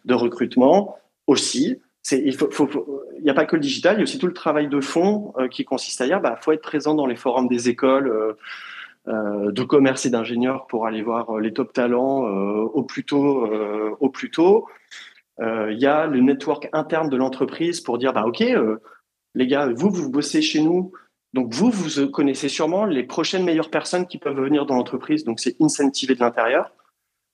de 0.05 0.15
recrutement 0.15 0.99
aussi 1.27 1.81
il 2.13 2.35
faut, 2.35 3.05
n'y 3.23 3.31
a 3.31 3.35
pas 3.35 3.47
que 3.47 3.57
le 3.57 3.63
digital, 3.63 3.97
il 3.97 3.99
y 3.99 4.01
a 4.01 4.03
aussi 4.03 4.19
tout 4.19 4.27
le 4.27 4.35
travail 4.35 4.69
de 4.69 4.81
fond 4.81 5.33
euh, 5.39 5.49
qui 5.49 5.65
consiste 5.65 6.01
à 6.01 6.07
dire, 6.07 6.21
bah, 6.21 6.39
faut 6.41 6.53
être 6.53 6.63
présent 6.63 6.95
dans 6.95 7.07
les 7.07 7.17
forums 7.17 7.49
des 7.49 7.69
écoles 7.69 8.09
euh, 8.09 8.33
euh, 9.09 9.53
de 9.53 9.63
commerce 9.63 10.05
et 10.07 10.11
d'ingénieurs 10.11 10.67
pour 10.67 10.87
aller 10.87 11.03
voir 11.03 11.39
les 11.39 11.53
top 11.53 11.73
talents 11.73 12.23
au 12.23 12.83
plus 12.83 13.05
tôt. 13.05 13.47
Au 14.01 14.09
plus 14.09 14.31
tôt. 14.31 14.67
Il 15.41 15.79
y 15.79 15.87
a 15.87 16.07
le 16.07 16.21
network 16.21 16.69
interne 16.73 17.09
de 17.09 17.17
l'entreprise 17.17 17.81
pour 17.81 17.99
dire, 17.99 18.13
bah 18.13 18.25
ok, 18.27 18.43
les 19.35 19.47
gars, 19.47 19.69
vous 19.75 19.91
vous 19.91 20.11
bossez 20.11 20.43
chez 20.43 20.63
nous, 20.63 20.93
donc 21.35 21.53
vous 21.53 21.71
vous 21.71 22.09
connaissez 22.09 22.49
sûrement 22.49 22.85
les 22.85 23.03
prochaines 23.03 23.45
meilleures 23.45 23.71
personnes 23.71 24.07
qui 24.07 24.19
peuvent 24.19 24.41
venir 24.41 24.65
dans 24.65 24.77
l'entreprise. 24.77 25.25
Donc 25.25 25.41
c'est 25.41 25.61
incentivé 25.61 26.15
de 26.15 26.21
l'intérieur. 26.21 26.71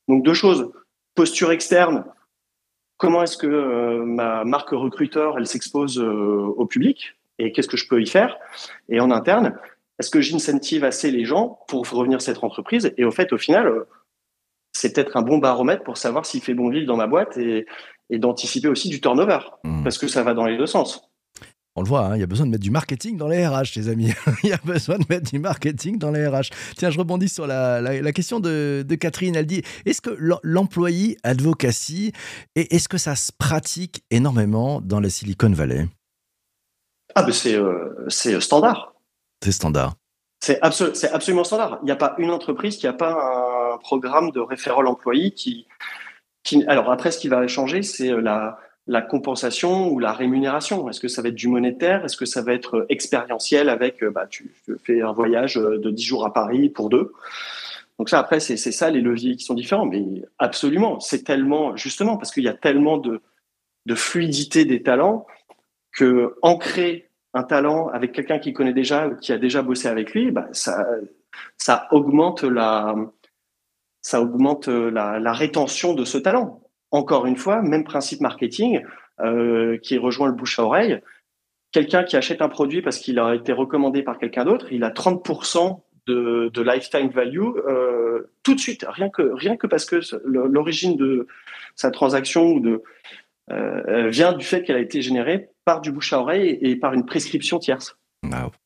Donc 0.09 0.25
deux 0.25 0.35
choses 0.35 0.73
posture 1.15 1.53
externe 1.53 2.05
comment 3.01 3.23
est-ce 3.23 3.39
que 3.39 3.47
euh, 3.47 4.05
ma 4.05 4.45
marque 4.45 4.71
recruteur, 4.71 5.39
elle 5.39 5.47
s'expose 5.47 5.99
euh, 5.99 6.55
au 6.57 6.67
public 6.67 7.17
et 7.39 7.51
qu'est-ce 7.51 7.67
que 7.67 7.79
je 7.79 7.89
peux 7.89 8.01
y 8.01 8.07
faire? 8.07 8.37
Et 8.89 9.01
en 9.01 9.11
interne, 9.11 9.59
est-ce 9.99 10.11
que 10.11 10.21
j'incentive 10.21 10.85
assez 10.85 11.11
les 11.11 11.25
gens 11.25 11.59
pour 11.67 11.89
revenir 11.89 12.21
cette 12.21 12.45
entreprise? 12.45 12.93
Et 12.99 13.05
au 13.05 13.11
fait, 13.11 13.33
au 13.33 13.39
final, 13.39 13.67
euh, 13.67 13.89
c'est 14.73 14.95
peut-être 14.95 15.17
un 15.17 15.23
bon 15.23 15.39
baromètre 15.39 15.83
pour 15.83 15.97
savoir 15.97 16.27
s'il 16.27 16.43
fait 16.43 16.55
bon 16.55 16.69
vivre 16.69 16.87
dans 16.87 16.97
ma 16.97 17.07
boîte 17.07 17.39
et, 17.39 17.67
et 18.11 18.19
d'anticiper 18.19 18.69
aussi 18.69 18.91
du 18.91 19.01
turnover, 19.01 19.41
mmh. 19.65 19.83
parce 19.83 19.99
que 19.99 20.07
ça 20.07 20.23
va 20.23 20.35
dans 20.35 20.47
les 20.47 20.59
deux 20.59 20.67
sens. 20.67 21.10
On 21.77 21.83
le 21.83 21.89
voit, 21.89 22.07
hein, 22.07 22.17
il 22.17 22.21
y 22.21 22.25
a 22.25 22.27
besoin 22.27 22.47
de 22.47 22.51
mettre 22.51 22.65
du 22.65 22.71
marketing 22.71 23.17
dans 23.17 23.29
les 23.29 23.47
RH, 23.47 23.77
les 23.77 23.89
amis. 23.89 24.13
il 24.43 24.51
y 24.51 24.53
a 24.53 24.59
besoin 24.65 24.99
de 24.99 25.05
mettre 25.09 25.31
du 25.31 25.39
marketing 25.39 25.99
dans 25.99 26.11
les 26.11 26.27
RH. 26.27 26.51
Tiens, 26.77 26.91
je 26.91 26.99
rebondis 26.99 27.29
sur 27.29 27.47
la, 27.47 27.81
la, 27.81 28.01
la 28.01 28.13
question 28.13 28.41
de, 28.41 28.85
de, 28.87 28.95
Catherine. 28.97 29.37
Elle 29.37 29.47
dit 29.47 29.63
est-ce 29.87 30.01
que 30.01 30.11
l'employé 30.43 31.17
advocacy, 31.23 32.13
est-ce 32.57 32.89
que 32.89 32.99
ça 32.99 33.15
se 33.15 33.31
pratique 33.33 34.03
énormément 34.11 34.81
dans 34.81 34.99
la 34.99 35.11
Silicon 35.11 35.51
Valley? 35.51 35.87
Ah, 37.15 37.23
ben 37.23 37.33
c'est 37.33 37.55
euh, 37.55 38.09
standard. 38.41 38.95
C'est 39.43 39.53
standard. 39.53 39.95
C'est 40.41 40.61
absolu 40.63 40.93
absolument 41.13 41.45
standard. 41.45 41.79
Il 41.83 41.87
n'y 41.87 41.91
a 41.93 41.97
pas 41.97 42.15
une 42.19 42.31
entreprise 42.31 42.79
qui 42.79 42.87
n'a 42.87 42.93
pas 42.93 43.75
un 43.75 43.79
programme 43.79 44.31
de 44.31 44.41
référent 44.41 44.85
employé 44.87 45.33
qui, 45.33 45.67
qui. 46.43 46.65
Alors 46.67 46.91
après, 46.91 47.11
ce 47.11 47.19
qui 47.19 47.29
va 47.29 47.47
changer, 47.47 47.83
c'est 47.83 48.11
la 48.11 48.59
la 48.91 49.03
compensation 49.03 49.89
ou 49.89 50.01
la 50.01 50.13
rémunération. 50.13 50.89
Est-ce 50.89 50.99
que 50.99 51.07
ça 51.07 51.23
va 51.23 51.29
être 51.29 51.37
du 51.37 51.47
monétaire? 51.47 52.05
Est-ce 52.05 52.17
que 52.17 52.25
ça 52.25 52.43
va 52.43 52.53
être 52.53 52.87
expérientiel 52.89 53.69
avec, 53.69 54.05
bah, 54.05 54.27
tu 54.29 54.53
fais 54.83 55.01
un 55.01 55.13
voyage 55.13 55.55
de 55.55 55.91
10 55.91 56.03
jours 56.03 56.27
à 56.27 56.33
Paris 56.33 56.69
pour 56.69 56.89
deux? 56.89 57.13
Donc 58.01 58.09
ça, 58.09 58.19
après, 58.19 58.41
c'est 58.41 58.57
ça 58.57 58.91
les 58.91 59.01
leviers 59.01 59.37
qui 59.37 59.45
sont 59.45 59.55
différents. 59.55 59.87
Mais 59.87 60.05
absolument, 60.41 60.99
c'est 60.99 61.23
tellement, 61.23 61.77
justement, 61.77 62.17
parce 62.17 62.33
qu'il 62.33 62.43
y 62.43 62.49
a 62.49 62.53
tellement 62.53 62.99
de, 62.99 63.21
de 63.87 63.95
fluidité 63.95 64.65
des 64.65 64.83
talents 64.83 65.25
que 65.93 66.35
ancrer 66.43 67.11
un 67.33 67.45
talent 67.45 67.91
avec 67.91 68.11
quelqu'un 68.11 68.41
qui 68.41 68.53
connaît 68.53 68.73
déjà 68.73 69.09
qui 69.21 69.33
a 69.33 69.39
déjà 69.39 69.63
bossé 69.63 69.87
avec 69.87 70.15
lui, 70.15 70.33
bah, 70.33 70.49
ça, 70.51 70.85
ça 71.59 71.87
augmente 71.93 72.43
la, 72.43 72.97
ça 74.03 74.21
augmente 74.21 74.67
la 74.67 75.33
rétention 75.33 75.95
de 75.95 76.05
ce 76.05 76.19
talent 76.19 76.61
encore 76.91 77.27
une 77.27 77.37
fois, 77.37 77.63
même 77.63 77.85
principe 77.85 78.21
marketing 78.21 78.83
euh, 79.21 79.79
qui 79.79 79.99
rejoint 79.99 80.29
le 80.29 80.35
bouche 80.35 80.59
à 80.59 80.65
oreille. 80.65 81.01
Quelqu'un 81.73 82.03
qui 82.03 82.17
achète 82.17 82.43
un 82.43 82.49
produit 82.49 82.83
parce 82.83 82.99
qu'il 82.99 83.19
a 83.19 83.35
été 83.35 83.53
recommandé 83.53 84.03
par 84.03 84.19
quelqu'un 84.19 84.45
d'autre, 84.45 84.67
il 84.73 84.83
a 84.83 84.91
30% 84.91 85.81
de, 86.07 86.51
lifetime 86.61 87.11
value 87.11 87.39
euh, 87.69 88.33
tout 88.43 88.55
de 88.55 88.61
suite, 88.61 88.85
rien 88.89 89.09
que, 89.09 89.23
rien 89.23 89.57
que 89.57 89.69
parce 89.69 89.85
que 89.85 90.01
l'origine 90.25 90.97
de 90.97 91.29
sa 91.77 91.93
transaction 91.93 92.61
euh, 93.53 94.09
vient 94.09 94.33
du 94.33 94.45
fait 94.45 94.65
qu'elle 94.65 94.77
a 94.77 94.81
été 94.81 95.03
générée 95.03 95.51
par 95.65 95.81
du 95.81 95.93
bouche 95.93 96.13
à 96.13 96.19
oreille 96.19 96.59
et 96.61 96.75
par 96.75 96.95
une 96.95 97.07
prescription 97.07 97.61
tierce. 97.61 98.00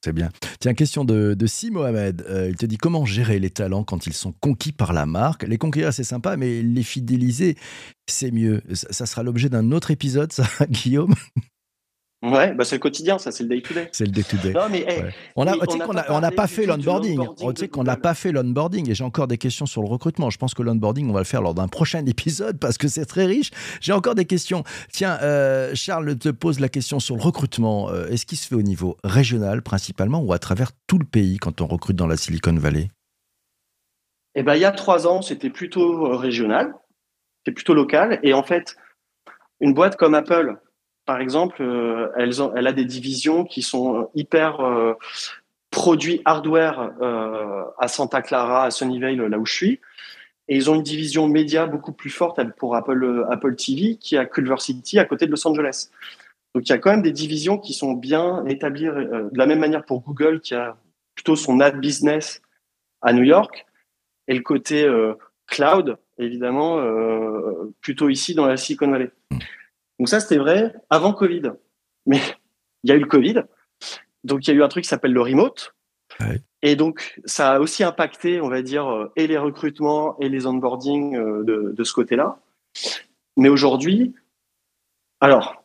C'est 0.04 0.12
bien. 0.12 0.30
Tiens, 0.60 0.74
question 0.74 1.04
de, 1.04 1.34
de 1.34 1.46
Si 1.46 1.70
Mohamed. 1.70 2.24
Euh, 2.28 2.48
il 2.50 2.56
te 2.56 2.66
dit 2.66 2.76
comment 2.76 3.06
gérer 3.06 3.38
les 3.38 3.50
talents 3.50 3.84
quand 3.84 4.06
ils 4.06 4.12
sont 4.12 4.32
conquis 4.32 4.72
par 4.72 4.92
la 4.92 5.06
marque? 5.06 5.44
Les 5.44 5.58
conquérir, 5.58 5.92
c'est 5.92 6.04
sympa, 6.04 6.36
mais 6.36 6.62
les 6.62 6.82
fidéliser, 6.82 7.56
c'est 8.06 8.30
mieux. 8.30 8.62
Ça, 8.74 8.88
ça 8.90 9.06
sera 9.06 9.22
l'objet 9.22 9.48
d'un 9.48 9.72
autre 9.72 9.90
épisode, 9.90 10.32
ça, 10.32 10.44
Guillaume? 10.68 11.14
Ouais, 12.24 12.54
bah 12.54 12.64
c'est 12.64 12.76
le 12.76 12.80
quotidien, 12.80 13.18
ça, 13.18 13.30
c'est 13.30 13.42
le 13.42 13.50
day-to-day. 13.50 13.90
C'est 13.92 14.06
le 14.06 14.10
day-to-day. 14.10 14.52
Non, 14.54 14.68
mais 14.70 14.80
hey, 14.88 15.02
ouais. 15.02 15.14
on 15.36 15.44
n'a 15.44 15.56
on 15.58 16.30
pas 16.30 16.46
fait 16.46 16.64
l'onboarding. 16.64 17.20
On 17.40 17.54
sait 17.54 17.68
qu'on 17.68 17.84
n'a 17.84 17.98
pas 17.98 18.14
fait 18.14 18.32
l'onboarding 18.32 18.88
et 18.88 18.94
j'ai 18.94 19.04
encore 19.04 19.28
des 19.28 19.36
questions 19.36 19.66
sur 19.66 19.82
le 19.82 19.88
recrutement. 19.88 20.30
Je 20.30 20.38
pense 20.38 20.54
que 20.54 20.62
l'onboarding, 20.62 21.10
on 21.10 21.12
va 21.12 21.20
le 21.20 21.26
faire 21.26 21.42
lors 21.42 21.52
d'un 21.52 21.68
prochain 21.68 22.04
épisode 22.06 22.58
parce 22.58 22.78
que 22.78 22.88
c'est 22.88 23.04
très 23.04 23.26
riche. 23.26 23.50
J'ai 23.82 23.92
encore 23.92 24.14
des 24.14 24.24
questions. 24.24 24.64
Tiens, 24.90 25.18
euh, 25.20 25.72
Charles 25.74 26.16
te 26.16 26.30
pose 26.30 26.60
la 26.60 26.70
question 26.70 26.98
sur 26.98 27.14
le 27.14 27.22
recrutement. 27.22 27.90
Euh, 27.90 28.08
Est-ce 28.08 28.24
qu'il 28.24 28.38
se 28.38 28.48
fait 28.48 28.54
au 28.54 28.62
niveau 28.62 28.96
régional 29.04 29.60
principalement 29.60 30.20
ou 30.20 30.32
à 30.32 30.38
travers 30.38 30.70
tout 30.86 30.98
le 30.98 31.04
pays 31.04 31.36
quand 31.36 31.60
on 31.60 31.66
recrute 31.66 31.96
dans 31.96 32.06
la 32.06 32.16
Silicon 32.16 32.54
Valley? 32.54 32.88
Eh 34.34 34.42
ben, 34.42 34.54
il 34.54 34.60
y 34.60 34.64
a 34.64 34.72
trois 34.72 35.06
ans, 35.06 35.20
c'était 35.20 35.50
plutôt 35.50 36.06
euh, 36.06 36.16
régional, 36.16 36.72
c'était 37.38 37.54
plutôt 37.54 37.74
local. 37.74 38.18
Et 38.22 38.32
en 38.32 38.42
fait, 38.42 38.76
une 39.60 39.74
boîte 39.74 39.96
comme 39.96 40.14
Apple, 40.14 40.56
par 41.04 41.20
exemple, 41.20 41.62
euh, 41.62 42.08
elle 42.16 42.66
a 42.66 42.72
des 42.72 42.84
divisions 42.84 43.44
qui 43.44 43.62
sont 43.62 44.10
hyper 44.14 44.60
euh, 44.60 44.94
produits 45.70 46.22
hardware 46.24 46.92
euh, 47.02 47.64
à 47.78 47.88
Santa 47.88 48.22
Clara, 48.22 48.64
à 48.64 48.70
Sunnyvale, 48.70 49.26
là 49.26 49.38
où 49.38 49.46
je 49.46 49.52
suis. 49.52 49.80
Et 50.48 50.56
ils 50.56 50.70
ont 50.70 50.74
une 50.74 50.82
division 50.82 51.26
média 51.26 51.66
beaucoup 51.66 51.92
plus 51.92 52.10
forte 52.10 52.40
pour 52.56 52.76
Apple, 52.76 53.26
Apple 53.30 53.56
TV 53.56 53.96
qui 53.96 54.14
est 54.14 54.18
à 54.18 54.26
Culver 54.26 54.58
City, 54.58 54.98
à 54.98 55.04
côté 55.04 55.26
de 55.26 55.30
Los 55.30 55.46
Angeles. 55.46 55.88
Donc 56.54 56.68
il 56.68 56.70
y 56.70 56.74
a 56.74 56.78
quand 56.78 56.90
même 56.90 57.02
des 57.02 57.12
divisions 57.12 57.58
qui 57.58 57.72
sont 57.72 57.94
bien 57.94 58.44
établies, 58.46 58.84
de 58.84 59.30
la 59.32 59.46
même 59.46 59.58
manière 59.58 59.84
pour 59.84 60.02
Google 60.02 60.40
qui 60.40 60.54
a 60.54 60.76
plutôt 61.14 61.34
son 61.34 61.60
ad 61.60 61.80
business 61.80 62.42
à 63.00 63.14
New 63.14 63.22
York 63.22 63.66
et 64.28 64.34
le 64.34 64.42
côté 64.42 64.86
cloud, 65.46 65.96
évidemment, 66.18 66.78
plutôt 67.80 68.10
ici 68.10 68.34
dans 68.34 68.46
la 68.46 68.58
Silicon 68.58 68.90
Valley. 68.90 69.10
Donc 70.04 70.10
ça, 70.10 70.20
c'était 70.20 70.36
vrai 70.36 70.74
avant 70.90 71.14
Covid. 71.14 71.52
Mais 72.04 72.20
il 72.82 72.90
y 72.90 72.92
a 72.92 72.96
eu 72.96 73.00
le 73.00 73.06
Covid. 73.06 73.44
Donc 74.22 74.46
il 74.46 74.50
y 74.50 74.52
a 74.52 74.56
eu 74.56 74.62
un 74.62 74.68
truc 74.68 74.84
qui 74.84 74.90
s'appelle 74.90 75.14
le 75.14 75.22
remote. 75.22 75.74
Et 76.60 76.76
donc 76.76 77.18
ça 77.24 77.52
a 77.52 77.58
aussi 77.58 77.82
impacté, 77.84 78.42
on 78.42 78.50
va 78.50 78.60
dire, 78.60 79.08
et 79.16 79.26
les 79.26 79.38
recrutements 79.38 80.18
et 80.20 80.28
les 80.28 80.46
onboarding 80.46 81.16
de, 81.16 81.72
de 81.74 81.84
ce 81.84 81.94
côté-là. 81.94 82.38
Mais 83.38 83.48
aujourd'hui, 83.48 84.14
alors, 85.20 85.64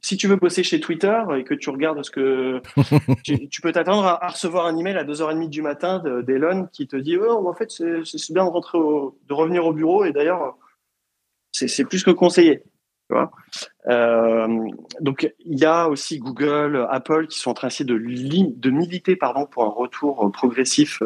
si 0.00 0.16
tu 0.16 0.26
veux 0.26 0.36
bosser 0.36 0.62
chez 0.62 0.80
Twitter 0.80 1.22
et 1.36 1.44
que 1.44 1.52
tu 1.52 1.68
regardes 1.68 2.02
ce 2.02 2.10
que 2.10 2.62
tu, 3.22 3.60
peux 3.60 3.72
t'attendre 3.72 4.06
à, 4.06 4.28
recevoir 4.28 4.64
un 4.64 4.78
email 4.78 4.96
à 4.96 5.04
2h30 5.04 5.50
du 5.50 5.60
matin 5.60 6.02
d'Elon 6.22 6.68
qui 6.72 6.86
te 6.86 6.96
dit 6.96 7.18
oh, 7.18 7.46
en 7.46 7.52
fait 7.52 7.70
c'est 7.70 8.32
bien 8.32 8.46
de 8.46 8.50
rentrer 8.50 8.78
de 8.78 9.34
revenir 9.34 9.66
au 9.66 9.74
bureau 9.74 10.06
et 10.06 10.12
d'ailleurs 10.12 10.56
c'est 11.52 11.84
plus 11.84 12.02
que 12.02 12.10
conseillé 12.10 12.62
euh, 13.88 14.68
donc 15.00 15.32
il 15.38 15.58
y 15.58 15.64
a 15.64 15.88
aussi 15.88 16.18
Google, 16.18 16.86
Apple 16.90 17.26
qui 17.28 17.38
sont 17.38 17.50
en 17.50 17.54
train 17.54 17.68
de, 17.68 17.84
de 17.84 18.70
militer 18.70 19.14
pardon 19.14 19.46
pour 19.46 19.64
un 19.64 19.68
retour 19.68 20.32
progressif 20.32 21.00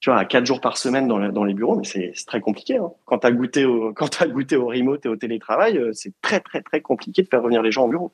tu 0.00 0.10
vois, 0.10 0.20
à 0.20 0.24
quatre 0.24 0.46
jours 0.46 0.60
par 0.60 0.76
semaine 0.78 1.08
dans, 1.08 1.44
les 1.44 1.54
bureaux, 1.54 1.76
mais 1.76 1.84
c'est 1.84 2.12
très 2.26 2.40
compliqué. 2.40 2.76
Hein. 2.76 2.90
Quand 3.04 3.18
tu 3.18 3.26
as, 3.26 3.32
goûté 3.32 3.64
au, 3.64 3.92
as 4.20 4.28
goûté 4.28 4.56
au 4.56 4.66
remote 4.66 5.04
et 5.06 5.08
au 5.08 5.16
télétravail, 5.16 5.76
euh, 5.76 5.92
c'est 5.92 6.12
très, 6.22 6.40
très, 6.40 6.62
très 6.62 6.80
compliqué 6.80 7.22
de 7.22 7.28
faire 7.28 7.42
revenir 7.42 7.62
les 7.62 7.72
gens 7.72 7.84
au 7.86 7.88
bureau. 7.88 8.12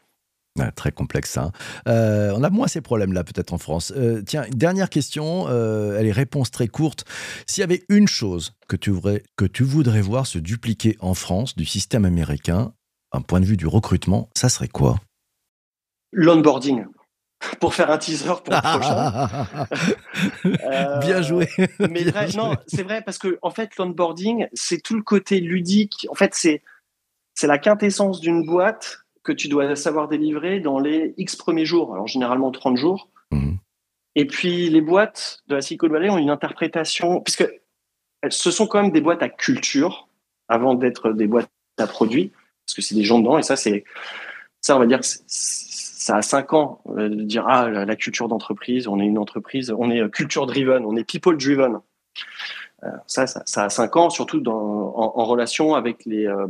très 0.77 0.93
complexe, 0.93 1.31
ça. 1.31 1.43
Hein. 1.43 1.53
Euh, 1.89 2.33
on 2.35 2.43
a 2.43 2.49
moins 2.49 2.69
ces 2.69 2.81
problèmes-là, 2.81 3.23
peut-être 3.23 3.53
en 3.53 3.59
France. 3.59 3.93
Euh, 3.97 4.23
tiens, 4.25 4.47
dernière 4.51 4.89
question, 4.89 5.47
elle 5.49 6.07
est 6.07 6.13
réponse 6.13 6.51
très 6.51 6.69
courte. 6.69 7.05
S'il 7.47 7.61
y 7.61 7.65
avait 7.65 7.83
une 7.91 8.09
chose 8.09 8.55
que 8.67 8.77
tu, 8.77 8.91
voudrais, 8.91 9.23
que 9.37 9.45
tu 9.45 9.63
voudrais 9.63 10.01
voir 10.01 10.27
se 10.27 10.39
dupliquer 10.39 10.97
en 11.01 11.13
France 11.13 11.55
du 11.55 11.67
système 11.67 12.07
américain, 12.07 12.73
un 13.15 13.21
point 13.21 13.41
de 13.41 13.47
vue 13.47 13.57
du 13.57 13.67
recrutement, 13.67 14.29
ça 14.35 14.49
serait 14.49 14.69
quoi? 14.69 14.97
L'onboarding 16.13 16.85
pour 17.61 17.75
faire 17.75 17.91
un 17.91 17.99
teaser 17.99 18.33
pour 18.45 18.55
le 18.55 18.61
prochain. 20.43 20.99
Bien 21.01 21.23
joué. 21.23 21.49
mais 21.79 22.05
non, 22.37 22.55
c'est 22.67 22.83
vrai 22.83 23.03
parce 23.03 23.19
que 23.19 23.39
en 23.43 23.51
fait, 23.51 23.77
l'onboarding, 23.77 24.47
c'est 24.53 24.83
tout 24.83 24.97
le 24.97 25.03
côté 25.03 25.41
ludique. 25.41 26.07
En 26.11 26.15
fait, 26.15 26.35
c'est 26.35 26.63
c'est 27.35 27.47
la 27.47 27.59
quintessence 27.59 28.21
d'une 28.21 28.47
boîte 28.47 29.01
que 29.23 29.33
tu 29.33 29.49
dois 29.49 29.75
savoir 29.77 30.09
délivrer 30.09 30.61
dans 30.61 30.79
les 30.79 31.15
X 31.17 31.37
premiers 31.37 31.65
jours. 31.65 31.93
Alors 31.95 32.07
généralement 32.07 32.51
30 32.51 32.77
jours. 32.77 33.09
Mhm. 33.31 33.59
Et 34.15 34.27
puis 34.27 34.71
les 34.71 34.81
boîtes 34.81 35.43
de 35.49 35.57
la 35.57 35.61
Silicon 35.61 35.89
Valley 35.89 36.11
ont 36.11 36.19
une 36.19 36.31
interprétation 36.31 37.21
puisque 37.21 37.49
ce 38.29 38.51
sont 38.51 38.67
quand 38.67 38.83
même 38.83 38.93
des 38.93 39.01
boîtes 39.01 39.23
à 39.23 39.29
culture 39.29 40.09
avant 40.49 40.75
d'être 40.75 41.13
des 41.13 41.27
boîtes 41.27 41.51
à 41.79 41.87
produits 41.87 42.33
parce 42.67 42.75
que 42.75 42.83
c'est 42.83 42.95
des 42.95 43.05
gens 43.05 43.19
dedans 43.19 43.39
et 43.39 43.43
ça 43.43 43.57
c'est 43.57 43.85
ça 44.61 44.77
on 44.77 44.79
va 44.79 44.87
dire 44.87 45.01
ça 46.05 46.17
a 46.17 46.23
cinq 46.23 46.53
ans 46.53 46.83
euh, 46.89 47.09
de 47.09 47.23
dire 47.23 47.47
ah 47.49 47.71
la, 47.71 47.97
culture 47.97 48.29
d'entreprise, 48.29 48.89
on 48.89 49.01
est 49.01 49.07
une 49.07 49.17
entreprise, 49.17 49.73
on 49.77 49.91
est 49.91 50.07
culture 50.11 50.45
driven, 50.45 50.85
on 50.85 50.97
est 50.97 51.05
people 51.05 51.39
driven. 51.39 51.81
Euh, 52.83 52.89
ça, 53.07 53.27
ça, 53.27 53.65
a 53.65 53.71
cinq 53.71 53.97
ans, 53.97 54.11
surtout 54.11 54.47
en, 54.47 55.25
relation 55.25 55.75
avec 55.75 56.05
les 56.05 56.27
euh, 56.27 56.47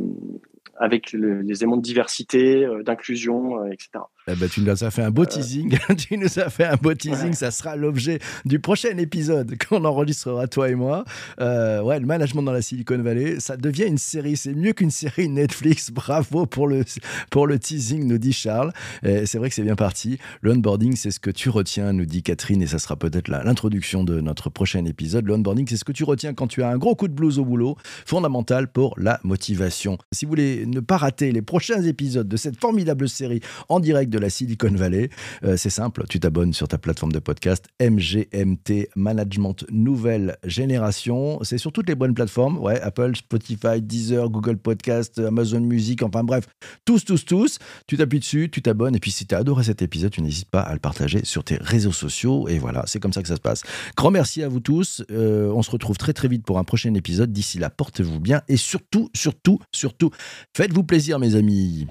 avec 0.79 1.13
les 1.13 1.57
éléments 1.61 1.77
de 1.77 1.81
diversité, 1.81 2.67
d'inclusion, 2.85 3.65
etc. 3.67 3.99
Eh 4.27 4.33
ben, 4.35 4.49
tu 4.49 4.61
nous 4.61 4.83
as 4.83 4.89
fait 4.89 5.03
un 5.03 5.11
beau 5.11 5.25
teasing. 5.25 5.77
tu 5.97 6.17
nous 6.17 6.39
as 6.39 6.49
fait 6.49 6.63
un 6.65 6.77
beau 6.77 6.95
teasing. 6.95 7.33
Ça 7.33 7.51
sera 7.51 7.75
l'objet 7.75 8.17
du 8.43 8.59
prochain 8.59 8.97
épisode 8.97 9.55
qu'on 9.69 9.85
enregistrera 9.85 10.47
toi 10.47 10.69
et 10.69 10.73
moi. 10.73 11.05
Euh, 11.39 11.81
ouais, 11.83 11.99
le 11.99 12.07
management 12.07 12.41
dans 12.41 12.51
la 12.51 12.63
Silicon 12.63 12.97
Valley, 12.97 13.39
ça 13.39 13.55
devient 13.55 13.85
une 13.85 13.99
série. 13.99 14.35
C'est 14.35 14.55
mieux 14.55 14.73
qu'une 14.73 14.89
série 14.89 15.29
Netflix. 15.29 15.91
Bravo 15.95 16.47
pour 16.47 16.67
le 16.67 16.83
pour 17.29 17.45
le 17.45 17.59
teasing, 17.59 18.07
nous 18.07 18.17
dit 18.17 18.33
Charles. 18.33 18.73
C'est 19.03 19.37
vrai 19.37 19.49
que 19.49 19.55
c'est 19.55 19.63
bien 19.63 19.75
parti. 19.75 20.17
Le 20.41 20.51
onboarding, 20.51 20.95
c'est 20.95 21.11
ce 21.11 21.19
que 21.19 21.29
tu 21.29 21.49
retiens, 21.49 21.93
nous 21.93 22.05
dit 22.05 22.23
Catherine, 22.23 22.61
et 22.61 22.67
ça 22.67 22.79
sera 22.79 22.95
peut-être 22.95 23.27
l'introduction 23.27 24.03
de 24.03 24.21
notre 24.21 24.49
prochain 24.49 24.85
épisode. 24.85 25.25
Le 25.27 25.33
onboarding, 25.33 25.67
c'est 25.67 25.77
ce 25.77 25.85
que 25.85 25.91
tu 25.91 26.03
retiens 26.03 26.33
quand 26.33 26.47
tu 26.47 26.63
as 26.63 26.69
un 26.69 26.77
gros 26.77 26.95
coup 26.95 27.07
de 27.07 27.13
blues 27.13 27.37
au 27.37 27.45
boulot, 27.45 27.77
fondamental 28.05 28.67
pour 28.67 28.95
la 28.97 29.19
motivation. 29.23 29.97
Si 30.11 30.25
vous 30.25 30.29
voulez 30.29 30.54
ne 30.65 30.79
pas 30.79 30.97
rater 30.97 31.31
les 31.31 31.41
prochains 31.41 31.81
épisodes 31.83 32.27
de 32.27 32.37
cette 32.37 32.59
formidable 32.59 33.09
série 33.09 33.41
en 33.69 33.79
direct 33.79 34.11
de 34.11 34.19
la 34.19 34.29
Silicon 34.29 34.71
Valley. 34.73 35.09
Euh, 35.43 35.57
c'est 35.57 35.69
simple, 35.69 36.05
tu 36.09 36.19
t'abonnes 36.19 36.53
sur 36.53 36.67
ta 36.67 36.77
plateforme 36.77 37.11
de 37.11 37.19
podcast 37.19 37.65
MGMT 37.81 38.89
Management 38.95 39.65
Nouvelle 39.71 40.37
Génération. 40.43 41.39
C'est 41.43 41.57
sur 41.57 41.71
toutes 41.71 41.89
les 41.89 41.95
bonnes 41.95 42.13
plateformes, 42.13 42.57
ouais, 42.59 42.79
Apple, 42.81 43.15
Spotify, 43.15 43.81
Deezer, 43.81 44.29
Google 44.29 44.57
Podcast, 44.57 45.19
Amazon 45.19 45.61
Music, 45.61 46.03
enfin 46.03 46.23
bref, 46.23 46.45
tous, 46.85 47.03
tous, 47.03 47.25
tous. 47.25 47.59
Tu 47.87 47.97
t'appuies 47.97 48.19
dessus, 48.19 48.49
tu 48.51 48.61
t'abonnes 48.61 48.95
et 48.95 48.99
puis 48.99 49.11
si 49.11 49.25
tu 49.25 49.35
as 49.35 49.39
adoré 49.39 49.63
cet 49.63 49.81
épisode, 49.81 50.11
tu 50.11 50.21
n'hésites 50.21 50.49
pas 50.49 50.61
à 50.61 50.73
le 50.73 50.79
partager 50.79 51.25
sur 51.25 51.43
tes 51.43 51.57
réseaux 51.57 51.91
sociaux 51.91 52.47
et 52.47 52.59
voilà, 52.59 52.83
c'est 52.85 52.99
comme 52.99 53.13
ça 53.13 53.21
que 53.21 53.27
ça 53.27 53.35
se 53.35 53.41
passe. 53.41 53.63
Grand 53.95 54.11
merci 54.11 54.43
à 54.43 54.47
vous 54.47 54.59
tous. 54.59 55.03
Euh, 55.11 55.51
on 55.51 55.61
se 55.61 55.71
retrouve 55.71 55.97
très 55.97 56.13
très 56.13 56.27
vite 56.27 56.45
pour 56.45 56.59
un 56.59 56.63
prochain 56.63 56.93
épisode. 56.93 57.31
D'ici 57.31 57.59
là, 57.59 57.69
portez-vous 57.69 58.19
bien 58.19 58.41
et 58.47 58.57
surtout, 58.57 59.09
surtout, 59.13 59.59
surtout, 59.71 60.11
faites-vous 60.53 60.83
plaisir 60.83 61.19
mes 61.19 61.35
amis. 61.35 61.87